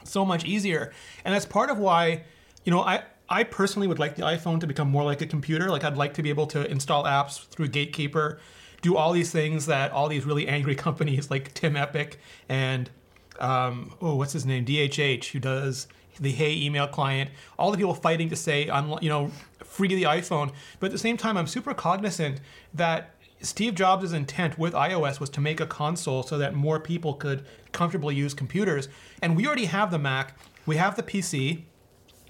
[0.04, 0.92] so much easier.
[1.26, 2.24] And that's part of why,
[2.64, 5.70] you know, I I personally would like the iPhone to become more like a computer.
[5.70, 8.40] Like I'd like to be able to install apps through Gatekeeper,
[8.82, 12.90] do all these things that all these really angry companies like Tim Epic and
[13.40, 15.88] um, oh, what's his name, DHH, who does
[16.20, 18.66] the Hey email client, all the people fighting to say,
[19.02, 19.32] you know,
[19.64, 20.52] free the iPhone.
[20.80, 22.42] But at the same time, I'm super cognizant
[22.74, 27.14] that Steve Jobs' intent with iOS was to make a console so that more people
[27.16, 28.90] could comfortably use computers.
[29.22, 31.64] And we already have the Mac, we have the PC,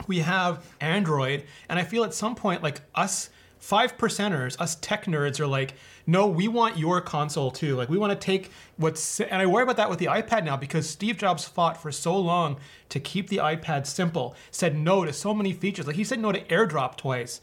[0.07, 3.29] we have Android, and I feel at some point, like us
[3.61, 5.75] five percenters, us tech nerds are like,
[6.07, 7.75] no, we want your console too.
[7.75, 10.57] Like we want to take what's, and I worry about that with the iPad now
[10.57, 12.57] because Steve Jobs fought for so long
[12.89, 15.85] to keep the iPad simple, said no to so many features.
[15.85, 17.39] Like he said no to AirDrop twice,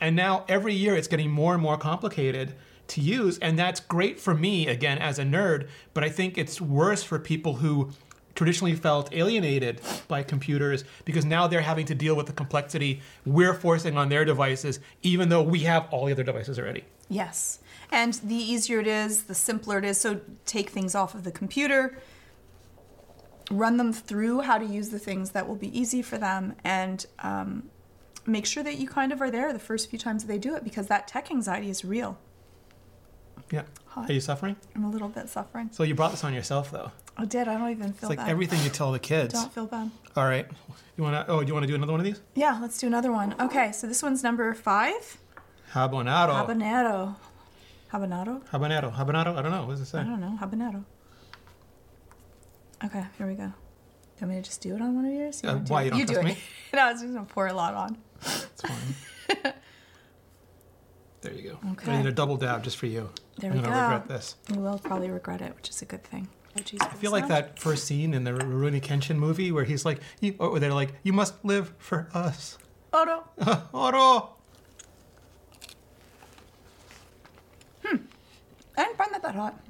[0.00, 2.54] and now every year it's getting more and more complicated
[2.88, 5.68] to use, and that's great for me again as a nerd.
[5.92, 7.90] But I think it's worse for people who
[8.38, 13.52] traditionally felt alienated by computers because now they're having to deal with the complexity we're
[13.52, 16.84] forcing on their devices, even though we have all the other devices already.
[17.08, 17.58] Yes.
[17.90, 20.00] And the easier it is, the simpler it is.
[20.00, 21.98] So take things off of the computer,
[23.50, 27.06] run them through how to use the things that will be easy for them, and
[27.18, 27.64] um,
[28.24, 30.62] make sure that you kind of are there the first few times they do it
[30.62, 32.16] because that tech anxiety is real.
[33.50, 33.62] Yeah.
[34.06, 34.56] Are you suffering?
[34.74, 35.70] I'm a little bit suffering.
[35.72, 36.92] So you brought this on yourself, though.
[37.16, 37.48] I did.
[37.48, 38.28] I don't even feel It's like bad.
[38.28, 39.34] everything you tell the kids.
[39.34, 39.90] Don't feel bad.
[40.16, 40.46] All right.
[40.96, 41.32] You want to?
[41.32, 42.20] Oh, you want to do another one of these?
[42.34, 43.34] Yeah, let's do another one.
[43.40, 45.18] Okay, so this one's number five.
[45.72, 46.46] Habanero.
[46.46, 47.16] Habanero.
[47.92, 48.46] Habanero?
[48.48, 48.92] Habanero.
[48.94, 49.36] Habanero.
[49.36, 49.62] I don't know.
[49.66, 49.98] What does it say?
[50.00, 50.38] I don't know.
[50.40, 50.84] Habanero.
[52.84, 53.42] Okay, here we go.
[53.44, 53.52] You
[54.26, 55.42] want me to just do it on one of yours?
[55.44, 56.24] Uh, wanna do why, you don't do trust it.
[56.32, 56.38] me?
[56.74, 57.98] no, I was just gonna pour a lot on.
[58.20, 59.52] It's fine.
[61.20, 61.70] there you go.
[61.72, 61.92] Okay.
[61.92, 63.10] I need a double dab just for you.
[63.38, 63.82] There I'm we gonna go.
[63.82, 64.36] regret this.
[64.52, 66.28] You will probably regret it, which is a good thing.
[66.58, 69.84] Oh, geez, I feel like that first scene in the Rurouni Kenshin movie where he's
[69.84, 72.58] like, you, or they're like, "You must live for us."
[72.92, 73.58] Oh no.
[73.72, 74.34] Oro.
[77.84, 79.60] I didn't find that that hot.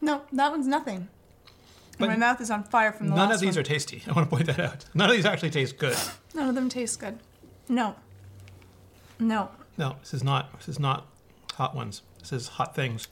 [0.00, 1.08] No, that one's nothing.
[1.98, 3.60] But My mouth is on fire from the None of these one.
[3.60, 4.02] are tasty.
[4.08, 4.84] I want to point that out.
[4.94, 5.96] None of these actually taste good.
[6.32, 7.18] None of them taste good.
[7.68, 7.96] No.
[9.18, 9.50] No.
[9.76, 10.56] No, this is not.
[10.58, 11.06] This is not
[11.54, 12.02] hot ones.
[12.20, 13.08] This is hot things.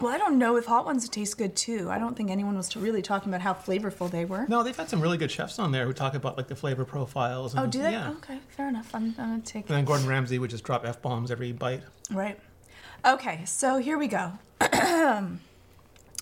[0.00, 1.90] Well, I don't know if hot ones taste good too.
[1.90, 4.46] I don't think anyone was really talking about how flavorful they were.
[4.48, 6.86] No, they've had some really good chefs on there who talk about like the flavor
[6.86, 7.54] profiles.
[7.54, 7.92] Oh, and, Oh, do they?
[7.92, 8.10] Yeah.
[8.12, 8.94] Okay, fair enough.
[8.94, 11.82] I'm, I'm gonna take And then Gordon Ramsay would just drop f bombs every bite.
[12.10, 12.40] Right.
[13.04, 14.32] Okay, so here we go.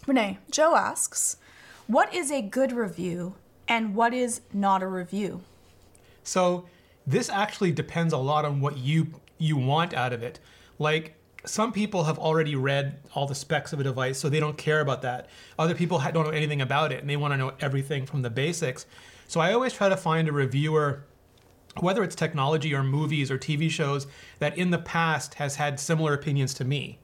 [0.07, 1.37] Rene, Joe asks,
[1.87, 3.35] what is a good review
[3.69, 5.43] and what is not a review?
[6.25, 6.67] So
[7.09, 10.39] this actually depends a lot on what you you want out of it.
[10.79, 11.15] Like
[11.47, 14.81] some people have already read all the specs of a device, so they don't care
[14.81, 15.29] about that.
[15.59, 18.31] Other people don't know anything about it, and they want to know everything from the
[18.31, 18.85] basics.
[19.27, 21.05] So I always try to find a reviewer,
[21.81, 24.07] whether it's technology or movies or TV shows,
[24.39, 26.99] that in the past has had similar opinions to me.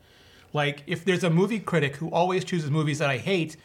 [0.53, 3.57] Like if there's a movie critic who always chooses movies that I hate,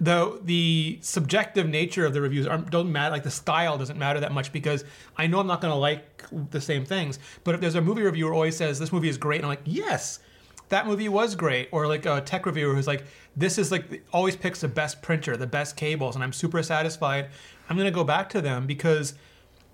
[0.00, 3.12] the the subjective nature of the reviews don't matter.
[3.12, 4.84] Like the style doesn't matter that much because
[5.16, 7.18] I know I'm not going to like the same things.
[7.44, 9.50] But if there's a movie reviewer who always says this movie is great, and I'm
[9.50, 10.20] like, yes,
[10.68, 11.68] that movie was great.
[11.72, 13.04] Or like a tech reviewer who's like,
[13.36, 17.28] this is like always picks the best printer, the best cables, and I'm super satisfied.
[17.68, 19.14] I'm going to go back to them because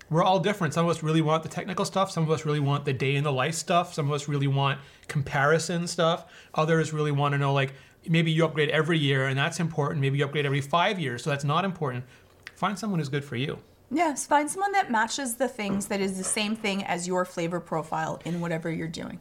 [0.09, 0.73] we're all different.
[0.73, 2.11] Some of us really want the technical stuff.
[2.11, 3.93] Some of us really want the day in the life stuff.
[3.93, 6.25] Some of us really want comparison stuff.
[6.53, 7.73] Others really want to know like
[8.07, 10.01] maybe you upgrade every year and that's important.
[10.01, 12.03] Maybe you upgrade every five years, so that's not important.
[12.55, 13.59] Find someone who's good for you.
[13.93, 17.59] Yes, find someone that matches the things that is the same thing as your flavor
[17.59, 19.19] profile in whatever you're doing.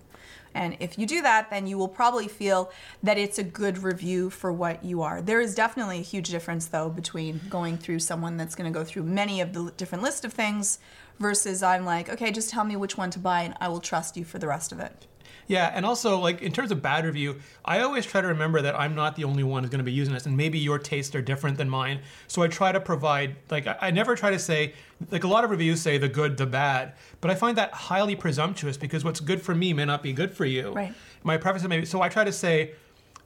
[0.54, 2.70] And if you do that, then you will probably feel
[3.02, 5.22] that it's a good review for what you are.
[5.22, 8.84] There is definitely a huge difference, though, between going through someone that's going to go
[8.84, 10.78] through many of the different list of things
[11.18, 14.16] versus I'm like, okay, just tell me which one to buy and I will trust
[14.16, 15.06] you for the rest of it.
[15.50, 18.78] Yeah, and also like in terms of bad review, I always try to remember that
[18.78, 21.12] I'm not the only one who's going to be using this, and maybe your tastes
[21.16, 22.02] are different than mine.
[22.28, 24.74] So I try to provide like I, I never try to say
[25.10, 28.14] like a lot of reviews say the good, the bad, but I find that highly
[28.14, 30.70] presumptuous because what's good for me may not be good for you.
[30.70, 30.94] Right.
[31.24, 32.74] My preference maybe so I try to say.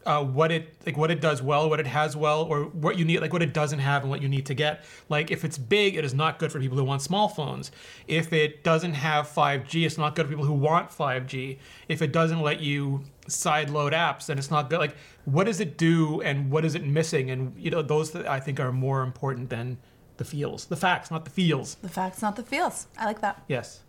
[0.06, 3.04] Uh, what it like what it does well, what it has well, or what you
[3.04, 4.84] need, like what it doesn't have and what you need to get.
[5.08, 7.72] Like if it's big, it is not good for people who want small phones.
[8.06, 11.58] If it doesn't have 5G, it's not good for people who want 5G.
[11.88, 14.78] If it doesn't let you side load apps, then it's not good.
[14.78, 17.30] Like what does it do and what is it missing?
[17.30, 19.78] And you know those that I think are more important than
[20.16, 21.76] the feels, the facts, not the feels.
[21.76, 22.86] The facts, not the feels.
[22.98, 23.42] I like that.
[23.48, 23.80] Yes,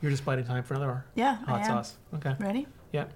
[0.00, 1.06] you're just biting time for another hour.
[1.14, 1.96] Yeah, hot sauce.
[2.14, 2.34] Okay.
[2.38, 2.66] Ready?
[2.92, 3.06] Yeah.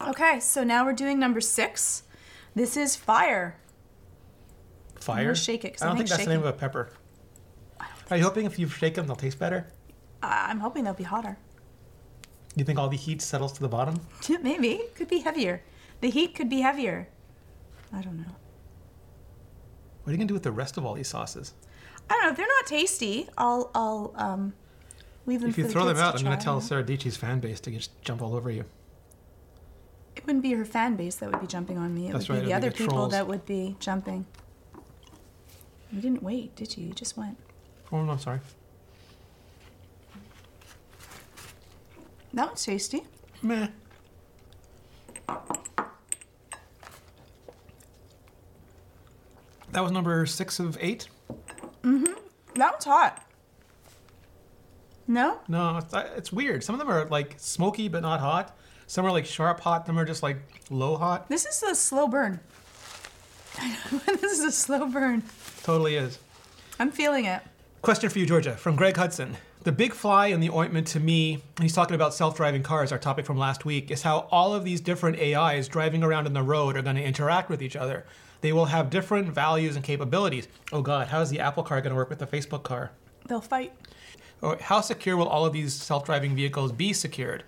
[0.00, 2.02] Okay, so now we're doing number six.
[2.54, 3.56] This is fire.
[5.00, 5.34] Fire.
[5.34, 6.90] shake it, I I don't think think that's the name of a pepper.
[8.10, 9.66] Are you hoping if you shake them, they'll taste better?
[10.22, 11.38] I'm hoping they'll be hotter.
[12.54, 14.00] You think all the heat settles to the bottom?
[14.42, 14.80] Maybe.
[14.94, 15.62] Could be heavier.
[16.00, 17.08] The heat could be heavier.
[17.92, 18.24] I don't know.
[20.02, 21.52] What are you gonna do with the rest of all these sauces?
[22.08, 22.30] I don't know.
[22.30, 24.54] If they're not tasty, I'll I'll um
[25.26, 26.60] leave them If you the throw them out, I'm gonna tell?
[26.60, 28.64] Sarah fan base to just jump all over you.
[30.16, 32.08] It wouldn't be her fan base that would be jumping on me.
[32.08, 33.12] It That's would right, be the it'd be other the people trolls.
[33.12, 34.26] that would be jumping.
[35.92, 36.86] You didn't wait, did you?
[36.88, 37.36] You just went.
[37.92, 38.40] Oh, no, sorry.
[42.34, 43.04] That one's tasty.
[43.42, 43.68] Meh.
[49.72, 51.08] That was number six of eight.
[51.82, 52.12] Mm-hmm.
[52.54, 53.22] That one's hot.
[55.08, 55.38] No?
[55.48, 56.64] No, it's, uh, it's weird.
[56.64, 58.56] Some of them are like smoky but not hot.
[58.86, 59.86] Some are like sharp hot.
[59.86, 60.38] Some are just like
[60.70, 61.28] low hot.
[61.28, 62.40] This is a slow burn.
[64.06, 65.22] this is a slow burn.
[65.62, 66.18] Totally is.
[66.78, 67.42] I'm feeling it.
[67.82, 69.36] Question for you, Georgia, from Greg Hudson.
[69.62, 72.92] The big fly in the ointment to me, and he's talking about self driving cars,
[72.92, 76.34] our topic from last week, is how all of these different AIs driving around in
[76.34, 78.06] the road are going to interact with each other.
[78.42, 80.46] They will have different values and capabilities.
[80.70, 82.92] Oh, God, how is the Apple car going to work with the Facebook car?
[83.26, 83.72] They'll fight.
[84.40, 87.42] Or how secure will all of these self driving vehicles be secured?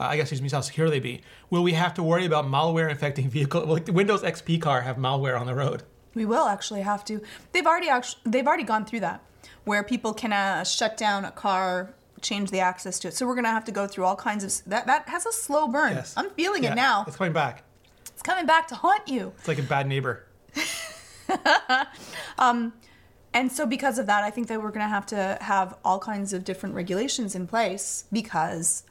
[0.00, 1.22] Uh, I guess excuse me, how secure they be.
[1.50, 3.66] Will we have to worry about malware infecting vehicle?
[3.66, 5.82] Will the Windows XP car have malware on the road?
[6.14, 7.20] We will actually have to.
[7.52, 9.22] They've already actually they've already gone through that,
[9.64, 13.14] where people can uh, shut down a car, change the access to it.
[13.14, 14.86] So we're gonna have to go through all kinds of that.
[14.86, 15.94] That has a slow burn.
[15.94, 16.14] Yes.
[16.16, 17.04] I'm feeling Yeah, it now.
[17.06, 17.64] It's coming back.
[18.06, 19.32] It's coming back to haunt you.
[19.38, 20.26] It's like a bad neighbor.
[23.34, 25.98] And so, because of that, I think that we're going to have to have all
[25.98, 28.82] kinds of different regulations in place because,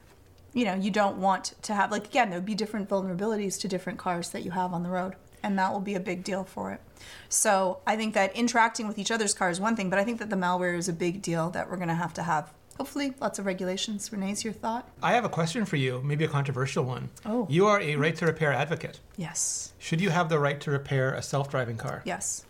[0.53, 3.67] you know, you don't want to have, like, again, there would be different vulnerabilities to
[3.67, 5.15] different cars that you have on the road.
[5.43, 6.81] And that will be a big deal for it.
[7.29, 10.19] So, I think that interacting with each other's car is one thing, but I think
[10.19, 12.51] that the malware is a big deal that we're going to have to have.
[12.77, 14.11] Hopefully, lots of regulations.
[14.11, 14.89] Rene's your thought?
[15.03, 17.09] I have a question for you, maybe a controversial one.
[17.25, 17.47] Oh.
[17.49, 18.99] You are a right to repair advocate.
[19.17, 19.73] Yes.
[19.79, 22.01] Should you have the right to repair a self-driving car?
[22.05, 22.45] Yes.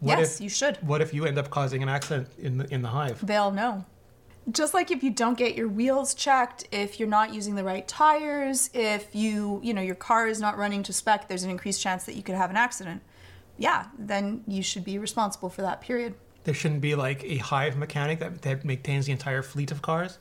[0.00, 0.76] What yes, if- you should.
[0.86, 3.24] What if you end up causing an accident in the in the hive?
[3.26, 3.84] they'll know.
[4.50, 7.86] Just like if you don't get your wheels checked, if you're not using the right
[7.88, 11.80] tires, if you, you know, your car is not running to spec, there's an increased
[11.80, 13.02] chance that you could have an accident.
[13.56, 16.14] Yeah, then you should be responsible for that period.
[16.44, 20.18] There shouldn't be like a hive mechanic that, that maintains the entire fleet of cars.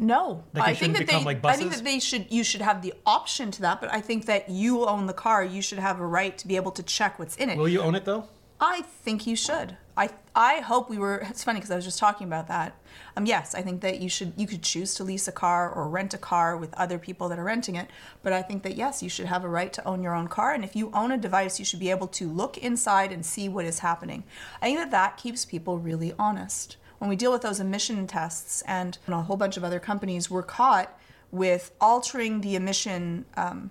[0.00, 2.26] No, Like I think that they, like I think that they should.
[2.30, 5.44] You should have the option to that, but I think that you own the car.
[5.44, 7.58] You should have a right to be able to check what's in it.
[7.58, 8.28] Will you own it though?
[8.60, 9.76] I think you should.
[9.98, 11.26] I I hope we were.
[11.28, 12.76] It's funny because I was just talking about that.
[13.16, 14.32] Um, yes, I think that you should.
[14.36, 17.38] You could choose to lease a car or rent a car with other people that
[17.38, 17.90] are renting it.
[18.22, 20.54] But I think that yes, you should have a right to own your own car.
[20.54, 23.48] And if you own a device, you should be able to look inside and see
[23.48, 24.22] what is happening.
[24.62, 26.76] I think that that keeps people really honest.
[26.98, 30.42] When we deal with those emission tests, and a whole bunch of other companies were
[30.44, 30.96] caught
[31.32, 33.24] with altering the emission.
[33.36, 33.70] Um,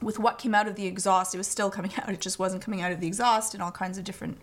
[0.00, 2.08] with what came out of the exhaust, it was still coming out.
[2.08, 4.38] It just wasn't coming out of the exhaust in all kinds of different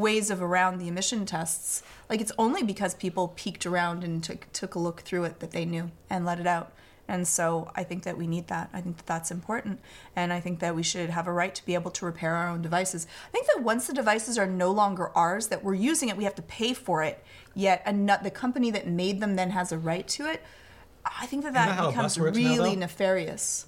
[0.00, 1.82] ways of around the emission tests.
[2.08, 5.52] Like it's only because people peeked around and took took a look through it that
[5.52, 6.72] they knew and let it out.
[7.10, 8.70] And so I think that we need that.
[8.72, 9.80] I think that that's important.
[10.14, 12.48] And I think that we should have a right to be able to repair our
[12.48, 13.08] own devices.
[13.26, 16.22] I think that once the devices are no longer ours, that we're using it, we
[16.22, 17.24] have to pay for it.
[17.52, 20.40] Yet a nut, the company that made them then has a right to it.
[21.04, 23.66] I think that that becomes works now, really nefarious.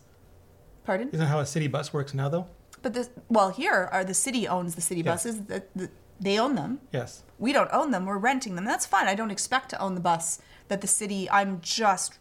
[0.85, 1.09] Pardon?
[1.09, 2.47] Isn't that how a city bus works now though?
[2.83, 5.25] But this, well, here are the city owns the city Yes.
[5.25, 5.43] buses.
[5.47, 5.91] The, the,
[6.21, 6.81] they own them.
[6.93, 7.23] Yes.
[7.39, 8.07] We don't own them.
[8.07, 8.65] We're renting them.
[8.65, 9.07] That's fine.
[9.09, 11.29] I don't expect to own the bus that the city.
[11.31, 12.19] I'm just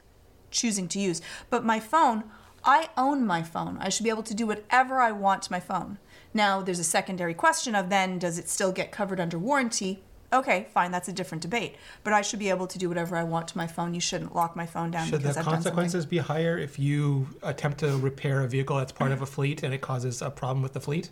[0.50, 1.22] choosing to use.
[1.50, 2.24] But my phone,
[2.64, 3.78] I own my phone.
[3.80, 5.98] I should be able to do whatever I want to my phone.
[6.34, 10.04] Now, there's a secondary question of then does it still get covered under warranty?
[10.34, 10.92] Okay, fine.
[10.92, 11.76] That's a different debate.
[12.04, 13.94] But I should be able to do whatever I want to my phone.
[13.94, 15.72] You shouldn't lock my phone down Should because the I've done something.
[15.74, 19.64] consequences be higher if you attempt to repair a vehicle that's part of a fleet
[19.64, 21.10] and it causes a problem with the fleet?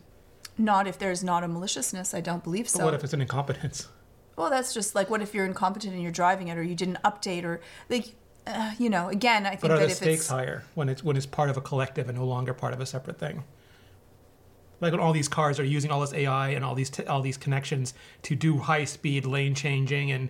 [0.57, 2.13] Not if there's not a maliciousness.
[2.13, 2.79] I don't believe so.
[2.79, 3.89] But what if it's an incompetence?
[4.37, 6.97] Well, that's just like what if you're incompetent and you're driving it, or you didn't
[7.03, 8.15] update, or like,
[8.47, 9.09] uh, you know.
[9.09, 11.25] Again, I think But are that the if stakes it's higher when it's when it's
[11.25, 13.43] part of a collective and no longer part of a separate thing?
[14.81, 17.21] Like when all these cars are using all this AI and all these t- all
[17.21, 20.29] these connections to do high speed lane changing and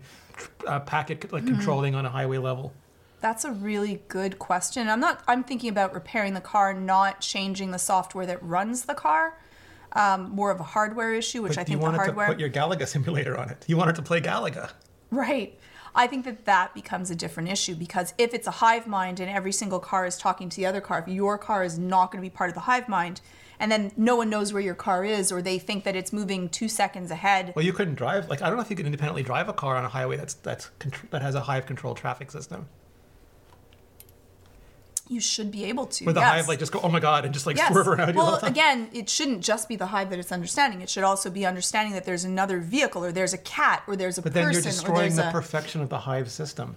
[0.68, 1.36] uh, packet Mm-hmm.
[1.36, 2.74] like controlling on a highway level.
[3.22, 4.88] that's a really good question.
[4.90, 5.22] I'm not.
[5.28, 9.38] I'm thinking about repairing the car, not changing the software that runs the car.
[9.94, 12.28] Um, more of a hardware issue, which But I you think the wanted hardware.
[12.28, 13.66] to put your Galaga simulator on it.
[13.68, 14.70] You wanted to play Galaga.
[15.12, 15.58] Right.
[15.96, 19.28] I think that that becomes a different issue because if it's a hive mind and
[19.30, 22.24] every single car is talking to the other car, if your car is not going
[22.24, 23.20] to be part of the hive mind,
[23.60, 26.48] and then no one knows where your car is, or they think that it's moving
[26.50, 28.30] two seconds ahead, Well, you couldn't drive.
[28.30, 30.34] Like I don't know if you could independently drive a car on a highway that's
[30.36, 30.70] that's
[31.12, 32.68] that has a hive controlled traffic system.
[35.12, 36.06] you should be able to.
[36.06, 36.30] Where the yes.
[36.34, 37.72] hive like just go, oh my god, and just like Yes.
[37.72, 40.82] swerve around well, again, it shouldn't just be the hive that it's understanding.
[40.82, 44.20] It should also be understanding that there's another vehicle, or there's a cat, or there's
[44.20, 45.32] a but person, then you're destroying the a.
[45.32, 46.76] perfection of the hive system.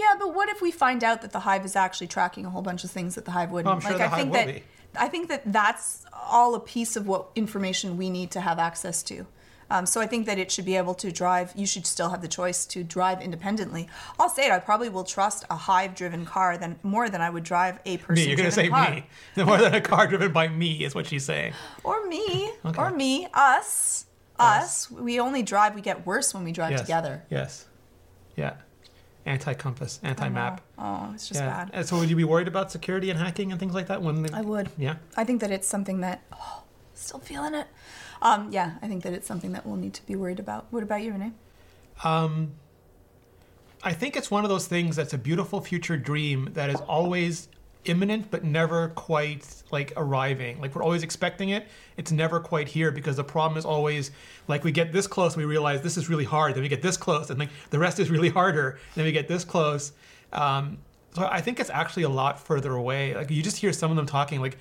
[0.00, 2.62] yeah, but what if we find out that the hive is actually tracking a whole
[2.62, 3.68] bunch of things that the hive wouldn't?
[3.70, 4.62] Oh, I'm sure like, the I hive think will that be.
[4.98, 9.02] I think that that's all a piece of what information we need to have access
[9.04, 9.26] to.
[9.70, 11.52] Um, so I think that it should be able to drive.
[11.56, 13.88] You should still have the choice to drive independently.
[14.20, 14.52] I'll say it.
[14.52, 18.22] I probably will trust a hive-driven car than more than I would drive a person.
[18.24, 18.90] Me, you're gonna say car.
[18.90, 19.06] me.
[19.42, 21.54] More than a car driven by me is what she's saying.
[21.82, 22.80] or me, Okay.
[22.80, 24.04] or me, us,
[24.38, 24.90] us.
[24.90, 25.74] We only drive.
[25.74, 26.80] We get worse when we drive Yes.
[26.82, 27.24] together.
[27.30, 27.64] Yes.
[28.36, 28.54] Yeah.
[29.26, 30.60] Anti compass, anti map.
[30.78, 31.46] Oh, it's just Yeah.
[31.64, 31.70] bad.
[31.72, 34.32] And so would you be worried about security and hacking and things like that when
[34.34, 34.68] I would.
[34.76, 34.96] Yeah.
[35.16, 36.22] I think that it's something that.
[36.32, 37.66] Oh, still feeling it.
[38.20, 40.66] Um, yeah, I think that it's something that we'll need to be worried about.
[40.70, 41.32] What about you, Rene?
[42.02, 42.52] Um,
[43.82, 47.48] I think it's one of those things that's a beautiful future dream that is always
[47.84, 50.60] imminent but never quite like arriving.
[50.60, 51.66] Like we're always expecting it.
[51.96, 54.10] It's never quite here because the problem is always
[54.48, 56.54] like we get this close, we realize this is really hard.
[56.54, 58.78] Then we get this close, and like the rest is really harder.
[58.94, 59.92] Then we get this close.
[60.32, 60.78] Um,
[61.14, 63.14] So I think it's actually a lot further away.
[63.14, 64.40] Like you just hear some of them talking.
[64.40, 64.58] Like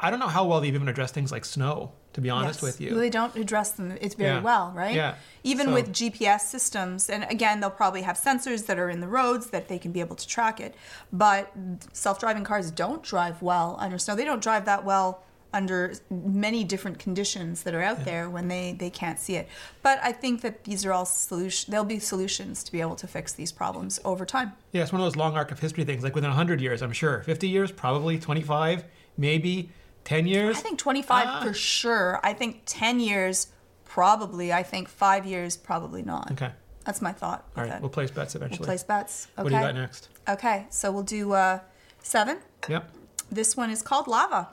[0.00, 1.92] I don't know how well they've even addressed things like snow.
[2.14, 2.62] To be honest Yes.
[2.62, 4.40] with you, Well, they don't address them it's very Yeah.
[4.42, 4.94] well, right?
[4.94, 5.14] Yeah.
[5.44, 9.08] Even So- with GPS systems, and again, they'll probably have sensors that are in the
[9.08, 10.74] roads that they can be able to track it.
[11.12, 11.50] But
[11.92, 14.14] self-driving cars don't drive well under snow.
[14.14, 15.22] They don't drive that well
[15.54, 19.46] under many different conditions that are out there when they, they can't see it.
[19.82, 21.70] But I think that these are all solution.
[21.70, 24.52] There'll be solutions to be able to fix these problems over time.
[24.72, 26.02] yeah, it's one of those long arc of history things.
[26.02, 27.22] Like within hundred years, I'm sure.
[27.24, 28.18] Fifty years, probably.
[28.18, 28.84] Twenty-five,
[29.18, 29.70] maybe.
[30.04, 30.56] Ten years.
[30.56, 31.42] I think 25 Ah.
[31.42, 32.20] for sure.
[32.22, 33.48] I think 10 years
[33.84, 34.52] probably.
[34.52, 36.30] I think five years probably not.
[36.32, 36.50] Okay.
[36.84, 37.44] That's my thought.
[37.56, 37.80] All with it.
[37.80, 38.58] We'll place bets eventually.
[38.60, 39.28] We'll place bets.
[39.38, 39.42] Okay.
[39.44, 40.08] What do you got next?
[40.28, 41.60] Okay, so we'll do uh,
[42.00, 42.38] seven.
[42.68, 42.90] Yep.
[43.30, 44.48] This one is called lava.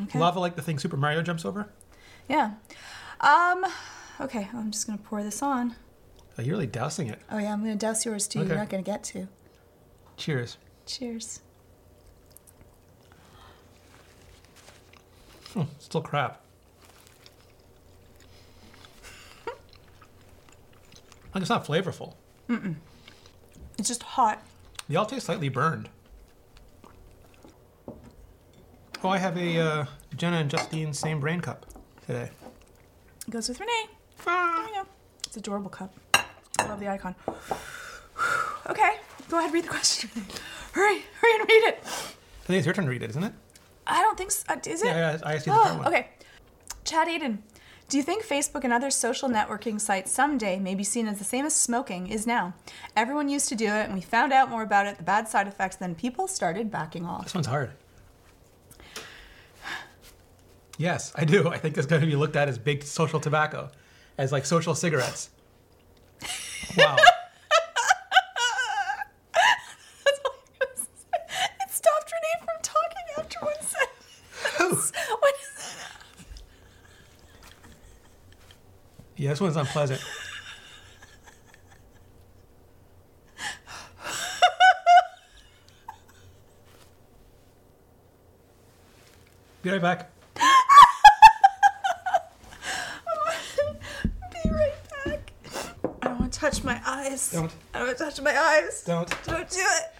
[0.00, 0.18] Okay.
[0.18, 1.68] Lava like the thing Super Mario jumps over.
[2.28, 2.52] Yeah.
[3.20, 3.64] Um.
[4.20, 5.74] Okay, I'm just gonna pour this on.
[6.38, 7.20] Oh, you're really dousing it.
[7.30, 8.40] Oh yeah, I'm gonna douse yours too.
[8.40, 8.48] Okay.
[8.48, 9.28] You're not gonna get to.
[10.16, 10.56] Cheers.
[10.86, 11.40] Cheers.
[15.54, 16.40] Hmm, still crap.
[21.34, 22.14] like it's not flavorful.
[23.78, 24.42] It's just hot.
[24.88, 25.88] They all taste slightly burned.
[29.02, 29.84] Oh, I have a uh,
[30.16, 31.66] Jenna and Justine same brain cup
[32.06, 32.30] today.
[33.26, 33.72] It goes with Rene.
[34.24, 34.34] There
[34.68, 34.86] you go.
[35.26, 35.94] It's adorable cup.
[36.14, 37.14] I love the icon.
[38.66, 38.92] Okay,
[39.28, 40.08] go ahead, read the question.
[40.72, 41.78] hurry, hurry and read it.
[41.84, 43.34] I think it's your turn to read it, isn't it?
[43.86, 44.44] I don't think so.
[44.48, 44.86] Uh, Is it?
[44.86, 45.86] Yeah, I see the Oh, one.
[45.88, 46.08] okay.
[46.84, 47.38] Chad Aiden,
[47.88, 51.24] do you think Facebook and other social networking sites someday may be seen as the
[51.24, 52.54] same as smoking is now?
[52.96, 55.46] Everyone used to do it, and we found out more about it, the bad side
[55.46, 57.24] effects, then people started backing off.
[57.24, 57.72] This one's hard.
[60.76, 61.48] Yes, I do.
[61.48, 63.70] I think it's going to be looked at as big social tobacco,
[64.18, 65.30] as like social cigarettes.
[66.76, 66.96] Wow.
[66.96, 67.10] That's
[70.24, 70.88] all I'm gonna say.
[71.60, 74.92] It stopped Rene from talking after one sentence.
[75.20, 75.92] What is that?
[79.24, 80.02] Yeah, this one's unpleasant.
[89.62, 90.10] Be right back.
[90.36, 90.42] Be
[94.50, 94.74] right
[95.06, 95.32] back.
[96.02, 97.30] I don't want to touch my eyes.
[97.32, 97.50] Don't.
[97.72, 98.84] I don't want to touch my eyes.
[98.84, 99.08] Don't.
[99.24, 99.92] Don't do it.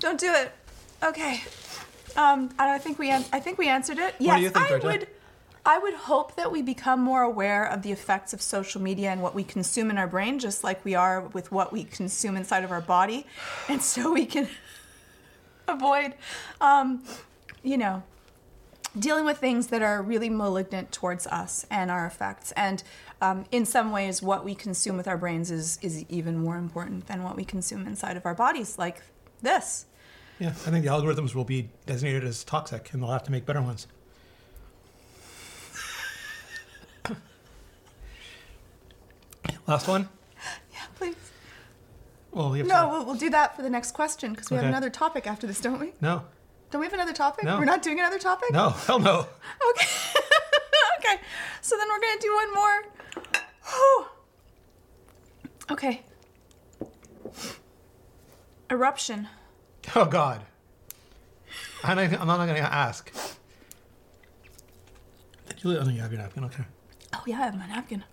[0.00, 0.52] Don't do it.
[1.02, 1.40] Okay.
[2.16, 3.08] Um, I don't think we.
[3.10, 4.14] An- I think we answered it.
[4.18, 4.86] Yes, do you think, I Georgia?
[4.86, 5.08] would.
[5.66, 9.20] I would hope that we become more aware of the effects of social media and
[9.20, 12.62] what we consume in our brain, just like we are with what we consume inside
[12.62, 13.26] of our body,
[13.68, 14.48] and so we can
[15.68, 16.14] avoid,
[16.60, 17.02] um,
[17.64, 18.04] you know,
[18.96, 22.52] dealing with things that are really malignant towards us and our effects.
[22.52, 22.84] And
[23.20, 27.08] um, in some ways, what we consume with our brains is is even more important
[27.08, 29.02] than what we consume inside of our bodies, like
[29.42, 29.86] this.
[30.38, 33.46] Yeah, I think the algorithms will be designated as toxic, and they'll have to make
[33.46, 33.88] better ones.
[39.66, 40.08] Last one.
[40.72, 41.14] Yeah, please.
[42.30, 44.64] Well, we have No, we'll, we'll do that for the next question because we Okay.
[44.66, 45.92] have another topic after this, don't we?
[46.00, 46.22] No,
[46.70, 47.44] Don't we have another topic?
[47.44, 47.58] No.
[47.58, 48.52] We're not doing another topic?
[48.52, 49.20] no, hell no.
[49.70, 49.86] Okay.
[50.98, 51.20] okay.
[51.62, 52.84] So then we're going to do one more.
[53.70, 54.06] Whew.
[55.70, 56.02] Okay.
[58.70, 59.28] Eruption.
[59.94, 60.42] Oh God.
[61.82, 63.12] I'm not, I'm not going to ask.
[65.56, 66.44] Julie, oh, no, you have your napkin.
[66.44, 66.64] Okay.
[67.14, 68.04] Oh yeah, I have my napkin.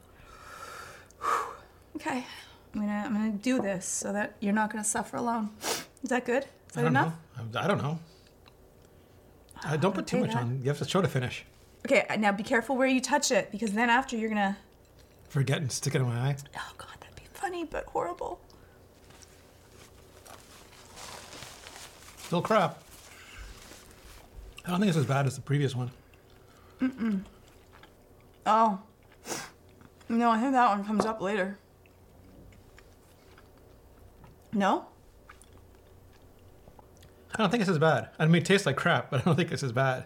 [1.94, 2.02] Whew.
[2.02, 2.26] Okay.
[2.76, 5.50] I'm gonna I'm gonna do this so that you're not gonna suffer alone.
[5.62, 6.44] Is that good?
[6.44, 7.14] Is I that don't enough?
[7.54, 7.60] know.
[7.60, 8.00] I I don't know.
[9.64, 10.60] Uh, don't put too much that- on.
[10.62, 11.46] You have to show to finish.
[11.86, 14.58] Okay, now be careful where you touch it because then after you're gonna
[15.30, 16.36] Forget and stick it in my eye.
[16.56, 18.40] Oh god, that'd be funny but horrible.
[22.18, 22.82] Still crap.
[24.66, 25.92] I don't think it's as bad as the previous one.
[26.82, 27.22] Mm mm.
[28.46, 28.80] Oh.
[30.10, 31.58] No, I think that one comes up later.
[34.54, 34.86] No?
[37.34, 38.10] I don't think it's as bad.
[38.20, 40.06] I mean, it tastes like crap, but I don't think it's as bad.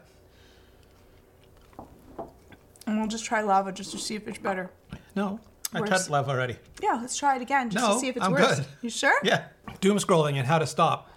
[2.86, 4.72] And we'll just try lava just to see if it's better.
[5.16, 5.40] No,
[5.74, 5.90] I Worse.
[5.90, 6.56] tried lava already.
[6.82, 8.58] Yeah, let's try it again just No, to see if it's I'm worse.
[8.60, 8.66] good.
[8.82, 9.20] You sure?
[9.24, 9.48] Yeah.
[9.82, 11.10] Doom scrolling and how to stop.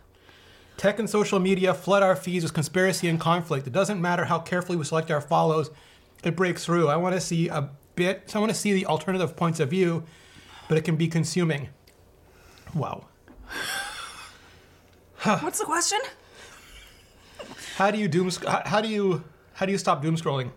[0.76, 3.66] Tech and social media flood our feeds with conspiracy and conflict.
[3.68, 5.70] It doesn't matter how carefully we select our follows,
[6.24, 6.88] it breaks through.
[6.88, 9.70] I want to see a bit, so I want to see the alternative points of
[9.70, 10.02] view,
[10.68, 11.68] but it can be consuming.
[12.74, 13.04] Wow.
[15.22, 15.98] What's the question?
[17.76, 19.24] How do you doom sc- how how do you
[19.54, 20.50] how do you stop doom scrolling?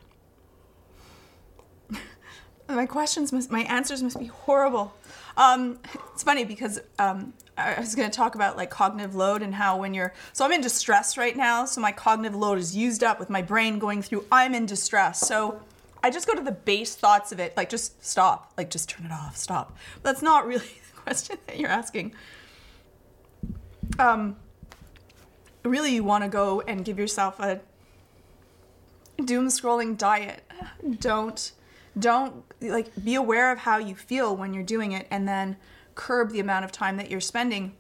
[2.70, 4.94] My questions must, my answers must be horrible.
[5.36, 5.80] Um,
[6.14, 9.78] it's funny because um, I was going to talk about like cognitive load and how
[9.78, 13.20] when you're so I'm in distress right now, so my cognitive load is used up
[13.20, 15.20] with my brain going through I'm in distress.
[15.20, 15.62] So
[16.04, 19.06] I just go to the base thoughts of it, like just stop, like just turn
[19.06, 19.78] it off, stop.
[20.02, 20.60] That's not really
[20.96, 22.14] the question that you're asking.
[24.00, 24.36] Um,
[25.64, 27.62] really, you want to go and give yourself a
[29.24, 30.44] doom scrolling diet.
[31.00, 31.52] Don't,
[31.98, 35.58] don't like be aware of how you feel when you're doing it, and then
[35.96, 37.74] curb the amount of time that you're spending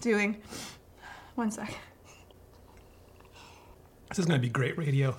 [0.00, 0.36] doing.
[1.34, 1.74] One sec.
[4.08, 5.16] This is going to be great radio.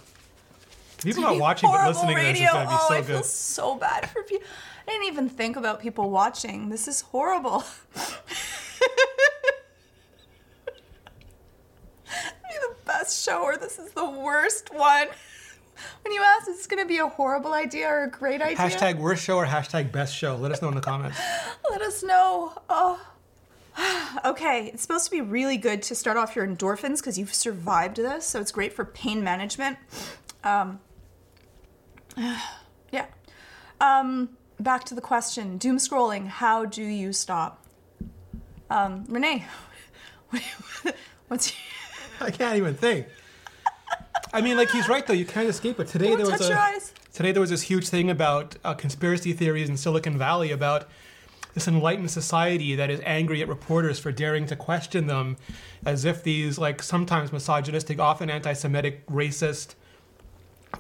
[1.04, 3.08] People not watching but listening to this is going to be oh, so I good.
[3.08, 4.48] feel so bad for people.
[4.88, 6.70] I didn't even think about people watching.
[6.70, 7.64] This is horrible.
[13.14, 15.08] show or this is the worst one.
[16.04, 18.58] When you ask, is this going to be a horrible idea or a great idea?
[18.58, 20.36] Hashtag worst show or hashtag best show.
[20.36, 21.20] Let us know in the comments.
[21.70, 22.54] Let us know.
[22.70, 23.00] Oh.
[24.24, 27.98] Okay, it's supposed to be really good to start off your endorphins because you've survived
[27.98, 29.78] this, so it's great for pain management.
[30.44, 30.80] Um,
[32.92, 33.06] yeah.
[33.82, 34.30] Um,
[34.60, 37.64] back to the question doom scrolling, how do you stop?
[38.70, 39.46] Um, Rene,
[41.28, 41.54] what's
[42.20, 43.08] I can't even think.
[44.34, 45.14] I mean, like he's right though.
[45.14, 45.88] You can't escape it.
[45.88, 46.80] Today Don't there was a
[47.14, 50.90] today there was this huge thing about uh, conspiracy theories in Silicon Valley about
[51.54, 55.38] this enlightened society that is angry at reporters for daring to question them,
[55.86, 59.76] as if these like sometimes misogynistic, often anti-Semitic, racist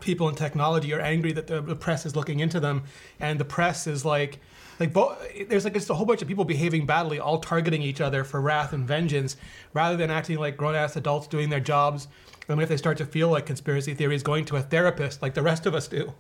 [0.02, 2.84] people in technology are angry that the, the press is looking into them,
[3.20, 4.40] and the press is like.
[4.80, 5.18] Like bo-
[5.48, 8.42] there's like just a whole bunch of people behaving badly, all targeting each other for
[8.42, 9.38] wrath and vengeance,
[9.74, 12.08] rather than acting like grown-ass adults doing their jobs.
[12.50, 15.34] I mean, if they start to feel like conspiracy theories, going to a therapist like
[15.34, 16.14] the rest of us do.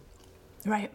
[0.65, 0.91] Right.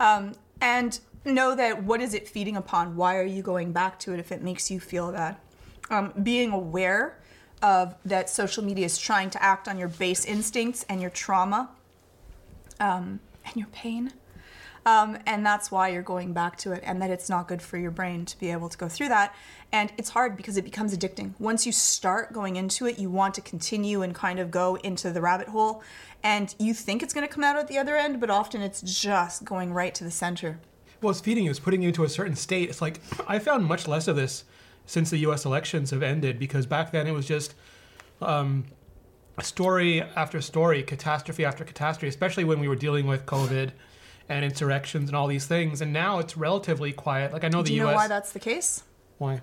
[0.00, 2.96] Um, and know that what is it feeding upon?
[2.96, 5.36] Why are you going back to it if it makes you feel bad?
[5.90, 7.18] Um, being aware
[7.62, 11.70] of that social media is trying to act on your base instincts and your trauma
[12.78, 14.12] um, and your pain.
[14.88, 17.76] Um, and that's why you're going back to it, and that it's not good for
[17.76, 19.34] your brain to be able to go through that.
[19.70, 21.34] And it's hard because it becomes addicting.
[21.38, 25.10] Once you start going into it, you want to continue and kind of go into
[25.10, 25.82] the rabbit hole,
[26.22, 28.80] and you think it's going to come out at the other end, but often it's
[28.80, 30.58] just going right to the center.
[31.02, 31.50] Well, it's feeding you.
[31.50, 32.70] It's putting you into a certain state.
[32.70, 34.44] It's like I found much less of this
[34.86, 35.44] since the U.S.
[35.44, 37.54] elections have ended because back then it was just
[38.22, 38.64] um,
[39.42, 43.72] story after story, catastrophe after catastrophe, especially when we were dealing with COVID
[44.28, 45.80] and insurrections and all these things.
[45.80, 47.32] And now it's relatively quiet.
[47.32, 47.68] Like I know the US.
[47.68, 47.92] Do you U.S.
[47.92, 48.82] know why that's the case?
[49.18, 49.40] why?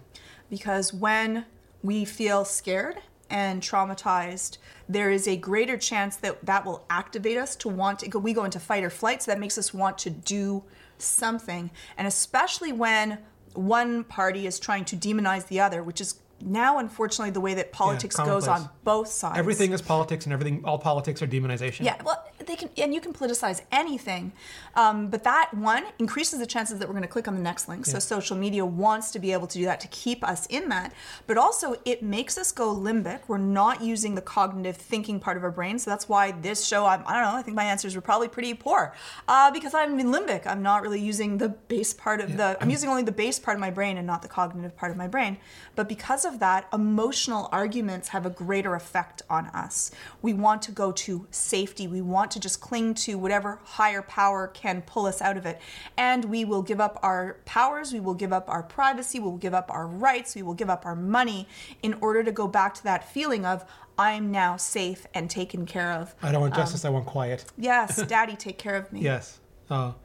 [0.49, 1.45] because when
[1.83, 2.97] we feel scared
[3.29, 4.57] and traumatized
[4.87, 8.43] there is a greater chance that that will activate us to want to we go
[8.43, 10.63] into fight or flight so that makes us want to do
[10.97, 13.17] something and especially when
[13.53, 17.71] one party is trying to demonize the other which is now unfortunately the way that
[17.71, 18.69] politics goes commonplace.
[18.69, 20.63] on both sides Everything is politics, and everything.
[20.63, 21.83] All politics are demonization.
[21.83, 24.31] yeah, well, they can, and you can politicize anything,
[24.75, 27.67] um, but that one increases the chances that we're going to click on the next
[27.67, 27.85] link.
[27.85, 30.93] So social media wants to be able to do that to keep us in that,
[31.27, 33.21] but also it makes us go limbic.
[33.27, 36.85] We're not using the cognitive thinking part of our brain, so that's why this show.
[36.85, 37.37] I'm, I don't know.
[37.37, 38.93] I think my answers were probably pretty poor
[39.27, 40.45] uh, because I'm in limbic.
[40.45, 42.57] I'm not really using the base part of the.
[42.61, 44.97] I'm using only the base part of my brain and not the cognitive part of
[44.97, 45.37] my brain.
[45.75, 49.91] But because of that, emotional arguments have a greater effect on us.
[50.21, 51.87] We want to go to safety.
[51.87, 55.59] We want to just cling to whatever higher power can pull us out of it.
[55.97, 59.37] And we will give up our powers, we will give up our privacy, we will
[59.37, 61.47] give up our rights, we will give up our money
[61.83, 63.65] in order to go back to that feeling of,
[63.97, 66.13] I'm now safe and taken care of.
[66.21, 66.83] I don't want um, justice.
[66.85, 67.45] I want quiet.
[67.57, 69.01] Yes, daddy, take care of me.
[69.01, 69.39] Yes.
[69.69, 69.95] Oh.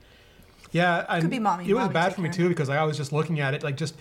[0.73, 1.69] Yeah, and be mommy.
[1.69, 3.77] It was Mommy bad for me too because I was just looking at it, like
[3.77, 3.97] just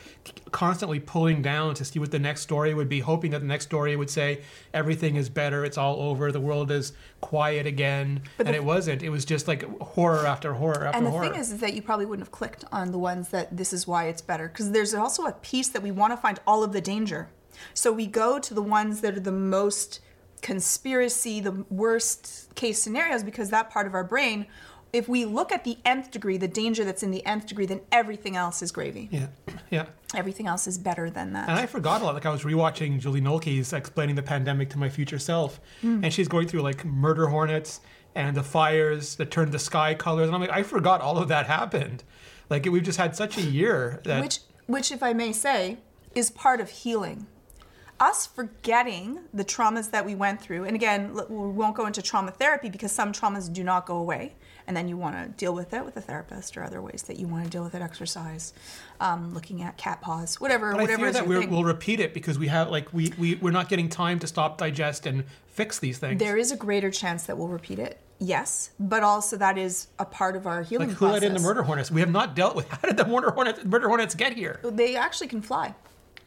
[0.52, 3.66] constantly pulling down to see what the next story would be, hoping that the next
[3.66, 4.42] story would say
[4.74, 8.64] everything is better, it's all over, the world is quiet again, But and the- it
[8.64, 9.02] wasn't.
[9.02, 11.24] It was just like horror after horror after horror.
[11.24, 13.56] And the thing is, is that you probably wouldn't have clicked on the ones that
[13.56, 14.48] this is why it's better.
[14.48, 17.30] Because there's also a piece that we want to find all of the danger.
[17.74, 20.02] So we go to the ones that are the most
[20.42, 24.46] conspiracy, the worst case scenarios, because that part of our brain,
[24.92, 27.82] if we look at the nth degree, the danger that's in the nth degree, then
[27.92, 29.08] everything else is gravy.
[29.12, 29.28] yeah,
[29.70, 29.86] yeah.
[30.16, 31.48] Everything else is better than that.
[31.50, 32.16] And I forgot a lot.
[32.16, 36.04] Like I was rewatching Julie Nolke's explaining the pandemic to my future self, Hmm.
[36.04, 37.82] and she's going through like murder hornets
[38.16, 41.28] and the fires that turned the sky colors, and I'm like, I forgot all of
[41.28, 42.04] that happened.
[42.50, 45.78] Like we've just had such a year that which which if i may say
[46.16, 47.28] is part of healing
[48.00, 50.64] us forgetting the traumas that we went through.
[50.64, 54.36] And again, we won't go into trauma therapy because some traumas do not go away.
[54.70, 57.18] And then you want to deal with it with a therapist or other ways that
[57.18, 58.54] you want to deal with it, exercise,
[59.02, 61.50] um, looking at cat paws, whatever, But I fear is that thing.
[61.50, 64.60] we'll repeat it because we have like we, we we're not getting time to stop,
[64.60, 66.20] digest, and fix these things.
[66.20, 70.06] There is a greater chance that we'll repeat it, yes, but also that is a
[70.06, 71.90] part of our healing like who let in the murder hornets?
[71.90, 74.60] We have not dealt with how did the murder hornets murder hornets get here?
[74.64, 75.74] They actually can fly.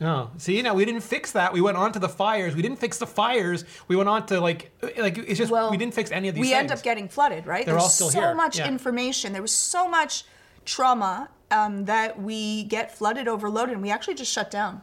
[0.01, 1.53] No, see now we didn't fix that.
[1.53, 2.57] We went on to the fires.
[2.57, 3.64] We didn't fix the fires.
[3.88, 6.43] We went on to like like it's just Well, we didn't fix any of these.
[6.43, 6.51] Things.
[6.51, 6.70] We things.
[6.70, 7.64] end up getting flooded, right?
[7.64, 8.66] They're There's all still so here, much yeah.
[8.68, 9.32] information.
[9.32, 10.24] There was so much
[10.64, 14.82] trauma um, that we get flooded, overloaded, and we actually just shut down.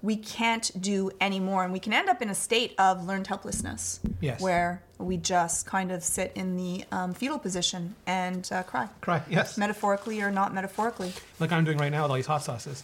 [0.00, 3.26] We can't do any more, and we can end up in a state of learned
[3.26, 4.38] helplessness, Yes.
[4.38, 9.22] where we just kind of sit in the um, fetal position and uh, cry, Cry,
[9.30, 11.12] yes, metaphorically or not metaphorically.
[11.40, 12.82] like I'm doing right now with all these hot sauces.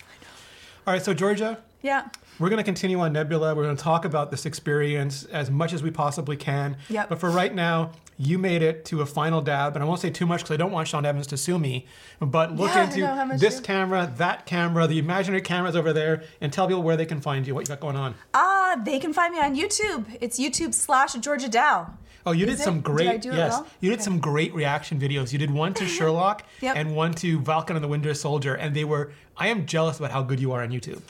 [0.87, 2.09] All right, so Georgia, Yeah.
[2.39, 3.55] We're going to continue on Nebula.
[3.55, 6.79] We're going to talk about this experience as much as we possibly can.
[6.89, 7.11] Yep.
[7.11, 10.09] But for right now, you made it to a final dab, and I won't say
[10.09, 11.87] too much because I don't want Sean Evans to sue me.
[12.19, 15.77] But look Yeah, into know how much this you- camera, that camera, the imaginary cameras
[15.77, 18.15] over there, and tell people where they can find you, what you got going on.
[18.33, 20.07] Ah, they can find me on YouTube.
[20.23, 21.93] It's YouTube slash Georgia Dow.
[22.27, 22.65] Oh, you Is did it?
[22.65, 23.53] some Did great I do it yes.
[23.53, 23.67] well?
[23.81, 24.05] You did Okay.
[24.05, 25.33] some great reaction videos.
[25.33, 26.77] You did one to Sherlock Yep.
[26.77, 29.13] and one to Falcon and the Winter Soldier, and they were.
[29.37, 31.01] I am jealous about how good you are on YouTube.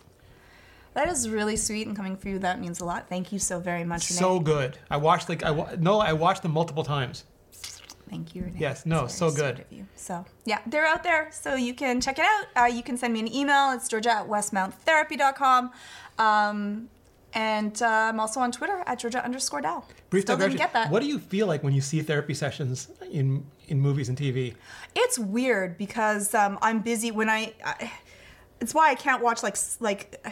[0.94, 2.38] That is really sweet and coming from you.
[2.40, 3.08] That means a lot.
[3.08, 4.18] Thank you so very much, Rene.
[4.20, 4.78] So good.
[4.90, 7.24] I watched like I wa- no, I watched them multiple times.
[8.08, 8.56] Thank you, Rene.
[8.58, 9.56] Yes, no, It's so good.
[9.56, 9.86] sweet of you.
[9.94, 12.46] So, yeah, they're out there, so you can check it out.
[12.60, 13.70] Uh, you can send me an email.
[13.70, 15.70] It's georgia at westmounttherapy.com.
[16.18, 16.88] Um,
[17.34, 19.84] and uh, I'm also on Twitter at georgia underscore dow.
[20.10, 20.90] Brief Still didn't get that.
[20.90, 24.54] What do you feel like when you see therapy sessions in in movies and TV?
[24.94, 27.92] It's weird because um, I'm busy when I, I.
[28.60, 30.24] It's why I can't watch like like.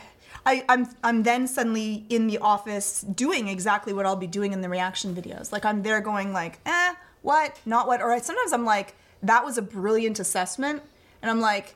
[0.46, 4.60] I, I'm I'm then suddenly in the office doing exactly what I'll be doing in
[4.60, 5.52] the reaction videos.
[5.52, 9.44] Like I'm there going like, eh, what, not what, or I, sometimes I'm like, that
[9.44, 10.82] was a brilliant assessment,
[11.20, 11.74] and I'm like,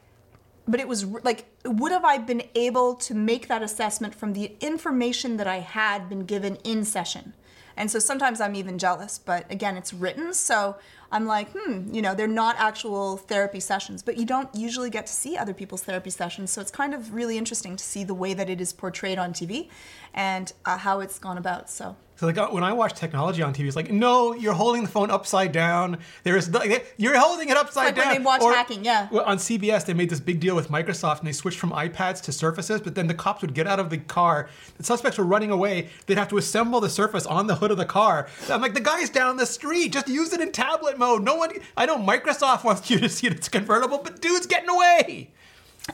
[0.66, 4.56] but it was like, would have I been able to make that assessment from the
[4.60, 7.34] information that I had been given in session?
[7.76, 10.76] And so sometimes I'm even jealous, but again, it's written, so
[11.10, 15.06] I'm like, hmm, you know, they're not actual therapy sessions, but you don't usually get
[15.06, 18.14] to see other people's therapy sessions, so it's kind of really interesting to see the
[18.14, 19.68] way that it is portrayed on TV
[20.14, 21.70] and uh, how it's gone about.
[21.70, 24.84] So So like uh, when I watch technology on TV, it's like, no, you're holding
[24.84, 25.98] the phone upside down.
[26.22, 26.56] There is
[26.96, 28.14] you're holding it upside like when down.
[28.14, 29.08] they watch Or- hacking, yeah.
[29.24, 32.30] On CBS, they made this big deal with Microsoft, and they switched from iPads to
[32.30, 32.80] Surfaces.
[32.80, 34.48] But then the cops would get out of the car.
[34.78, 35.88] The suspects were running away.
[36.06, 38.28] They'd have to assemble the Surface on the hood of the car.
[38.48, 39.92] I'm like, the guy's down the street.
[39.92, 41.24] Just use it in tablet mode.
[41.24, 41.50] No one.
[41.76, 43.32] I know Microsoft wants you to see it.
[43.32, 45.32] it's convertible, but dude's getting away.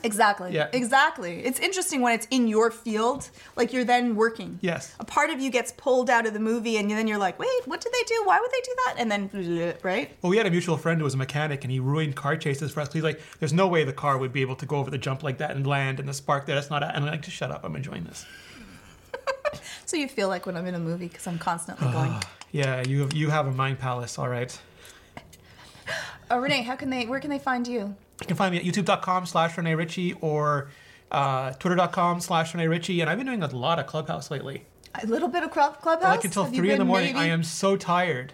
[0.03, 0.51] Exactly.
[0.53, 0.67] Yeah.
[0.71, 1.43] Exactly.
[1.43, 4.59] It's interesting when it's in your field, like you're then working.
[4.61, 4.93] Yes.
[4.99, 7.49] A part of you gets pulled out of the movie, and then you're like, wait,
[7.65, 8.21] what did they do?
[8.25, 8.95] Why would they do that?
[8.99, 10.15] And then, right?
[10.21, 12.71] Well, we had a mutual friend who was a mechanic, and he ruined car chases
[12.71, 12.93] for us.
[12.93, 15.23] He's like, "There's no way the car would be able to go over the jump
[15.23, 16.55] like that and land and the spark there.
[16.55, 17.63] That's not." And I'm like, "Just shut up.
[17.63, 18.25] I'm enjoying this."
[19.85, 22.13] So you feel like when I'm in a movie because I'm constantly ah, going.
[22.51, 24.19] Yeah, you have, you have a mind palace.
[24.19, 24.57] All right.
[26.31, 27.07] Oh, Rene, how can they?
[27.07, 27.95] Where can they find you?
[28.21, 30.69] You can find me at youtube.com slash Rene Ritchie or
[31.11, 33.01] uh, twitter.com slash Rene Ritchie.
[33.01, 34.65] And I've been doing a lot of Clubhouse lately.
[35.01, 36.17] A little bit of club, clubhouse.
[36.17, 37.13] Like until Have three in the morning.
[37.13, 38.33] maybe- I am so tired.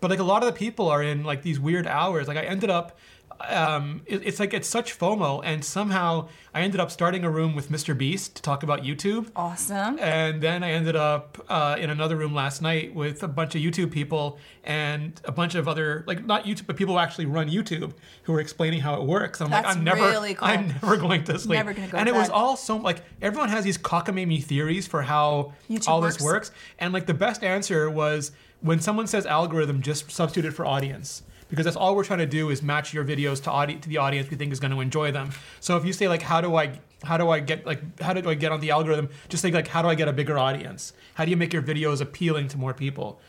[0.00, 2.26] But like a lot of the people are in like these weird hours.
[2.26, 2.98] Like I ended up,
[3.40, 5.40] um, it- it's like it's such FOMO.
[5.44, 7.96] And somehow I ended up starting a room with Mr.
[7.96, 9.30] Beast to talk about YouTube.
[9.34, 9.98] Awesome.
[10.00, 13.60] And then I ended up uh, in another room last night with a bunch of
[13.62, 17.48] YouTube people and a bunch of other, like not YouTube, but people who actually run
[17.48, 17.92] YouTube
[18.24, 19.40] who were explaining how it works.
[19.40, 20.48] And I'm like, I'm never, really cool.
[20.48, 21.56] I'm never going to sleep.
[21.58, 25.02] Never gonna go and it was all so like everyone has these cockamamie theories for
[25.02, 26.22] how YouTube all this works.
[26.22, 26.50] works.
[26.78, 31.22] And like the best answer was when someone says algorithm, just substitute it for audience.
[31.52, 33.98] Because that's all we're trying to do is match your videos to audi- to the
[33.98, 35.32] audience we think is going to enjoy them.
[35.60, 38.26] So if you say like, how do I how do I get like how do
[38.26, 39.10] I get on the algorithm?
[39.28, 40.94] Just think like, how do I get a bigger audience?
[41.12, 43.20] How do you make your videos appealing to more people?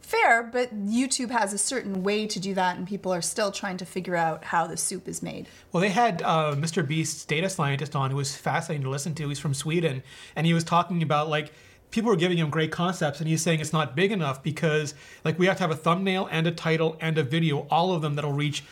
[0.00, 3.76] Fair, but YouTube has a certain way to do that, and people are still trying
[3.76, 5.46] to figure out how the soup is made.
[5.70, 6.88] Well, they had uh, Mr.
[6.88, 9.28] Beast's data scientist on, who was fascinating to listen to.
[9.28, 10.02] He's from Sweden,
[10.34, 11.52] and he was talking about like
[11.90, 15.38] people are giving him great concepts, and he's saying it's not big enough because like
[15.38, 18.14] we have to have a thumbnail and a title and a video, all of them
[18.14, 18.64] that'll reach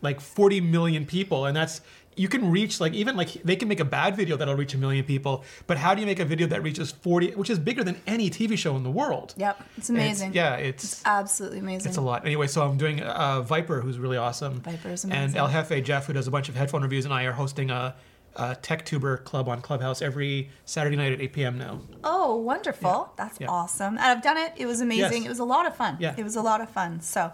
[0.00, 1.80] like 40 million people, and that's
[2.14, 4.78] you can reach like even like they can make a bad video that'll reach a
[4.78, 7.82] million people, but how do you make a video that reaches 40, which is bigger
[7.84, 9.34] than any TV show in the world?
[9.36, 10.34] Yep, it's amazing.
[10.34, 11.88] yeah, it's Absolutely amazing.
[11.88, 12.26] it's a lot.
[12.26, 14.60] Anyway, so I'm doing uh, Viper, who's really awesome.
[14.60, 15.36] Viper is amazing And.
[15.36, 17.94] El Jefe Jeff, who does a bunch of headphone reviews, and I are hosting a
[18.36, 21.58] uh, TechTuber Club on Clubhouse every Saturday night at 8 p.m.
[21.58, 21.80] now.
[22.04, 23.12] Oh, wonderful.
[23.16, 23.48] That's Yeah.
[23.48, 23.94] awesome.
[23.98, 24.52] And I've done it.
[24.56, 25.22] It was amazing.
[25.22, 25.26] Yes.
[25.26, 25.96] It was a lot of fun.
[26.00, 26.14] Yeah.
[26.16, 27.00] It was a lot of fun.
[27.00, 27.32] So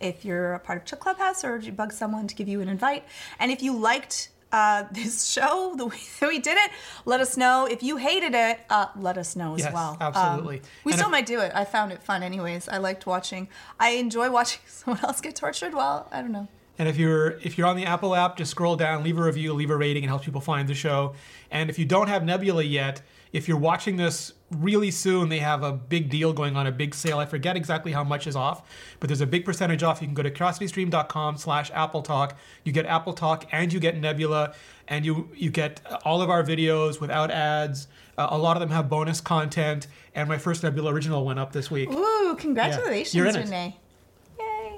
[0.00, 3.04] if you're a part of Clubhouse or you bug someone to give you an invite,
[3.38, 6.70] and if you liked uh, this show, the way that we did it,
[7.04, 7.66] let us know.
[7.66, 9.98] If you hated it, uh, let us know as Yes, well.
[10.00, 10.58] absolutely.
[10.60, 11.52] Um, we And still if- might do it.
[11.54, 12.68] I found it fun anyways.
[12.68, 13.48] I liked watching.
[13.78, 15.74] I enjoy watching someone else get tortured.
[15.74, 16.48] Well, I don't know.
[16.78, 19.52] And if you're if you're on the Apple app, just scroll down, leave a review,
[19.52, 20.04] leave a rating.
[20.04, 21.14] It helps people find the show.
[21.50, 23.02] And if you don't have Nebula yet,
[23.32, 26.94] if you're watching this really soon, they have a big deal going on, a big
[26.94, 27.18] sale.
[27.18, 28.62] I forget exactly how much is off,
[29.00, 30.00] but there's a big percentage off.
[30.00, 32.38] You can go to curiositystream.com slash Apple Talk.
[32.64, 34.54] You get Apple Talk and you get Nebula,
[34.86, 37.88] and you you get all of our videos without ads.
[38.16, 41.52] Uh, a lot of them have bonus content, and my first Nebula original went up
[41.52, 41.90] this week.
[41.90, 43.44] Ooh, congratulations, You're in it.
[43.44, 43.76] Rene.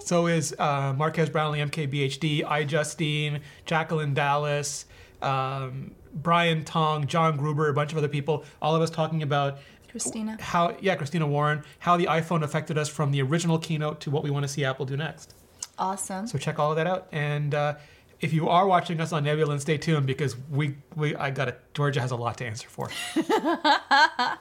[0.01, 4.87] So is uh, Marques Brownlee, MKBHD, I Justine, Jacklyn Dallas,
[5.23, 8.45] um, Brian Tong, John Gruber, a bunch of other people.
[8.61, 9.59] All of us talking about
[9.91, 10.37] Christina.
[10.41, 14.23] how, yeah, Christina Warren, how the iPhone affected us from the original keynote to what
[14.25, 15.35] we want to see Apple do next.
[15.79, 16.27] Awesome.
[16.27, 17.09] So check all of that out.
[17.13, 17.77] And uh,
[18.21, 21.61] if you are watching us on Nebula, stay tuned because we, we I got it.
[21.75, 22.91] Georgia has a lot to answer for.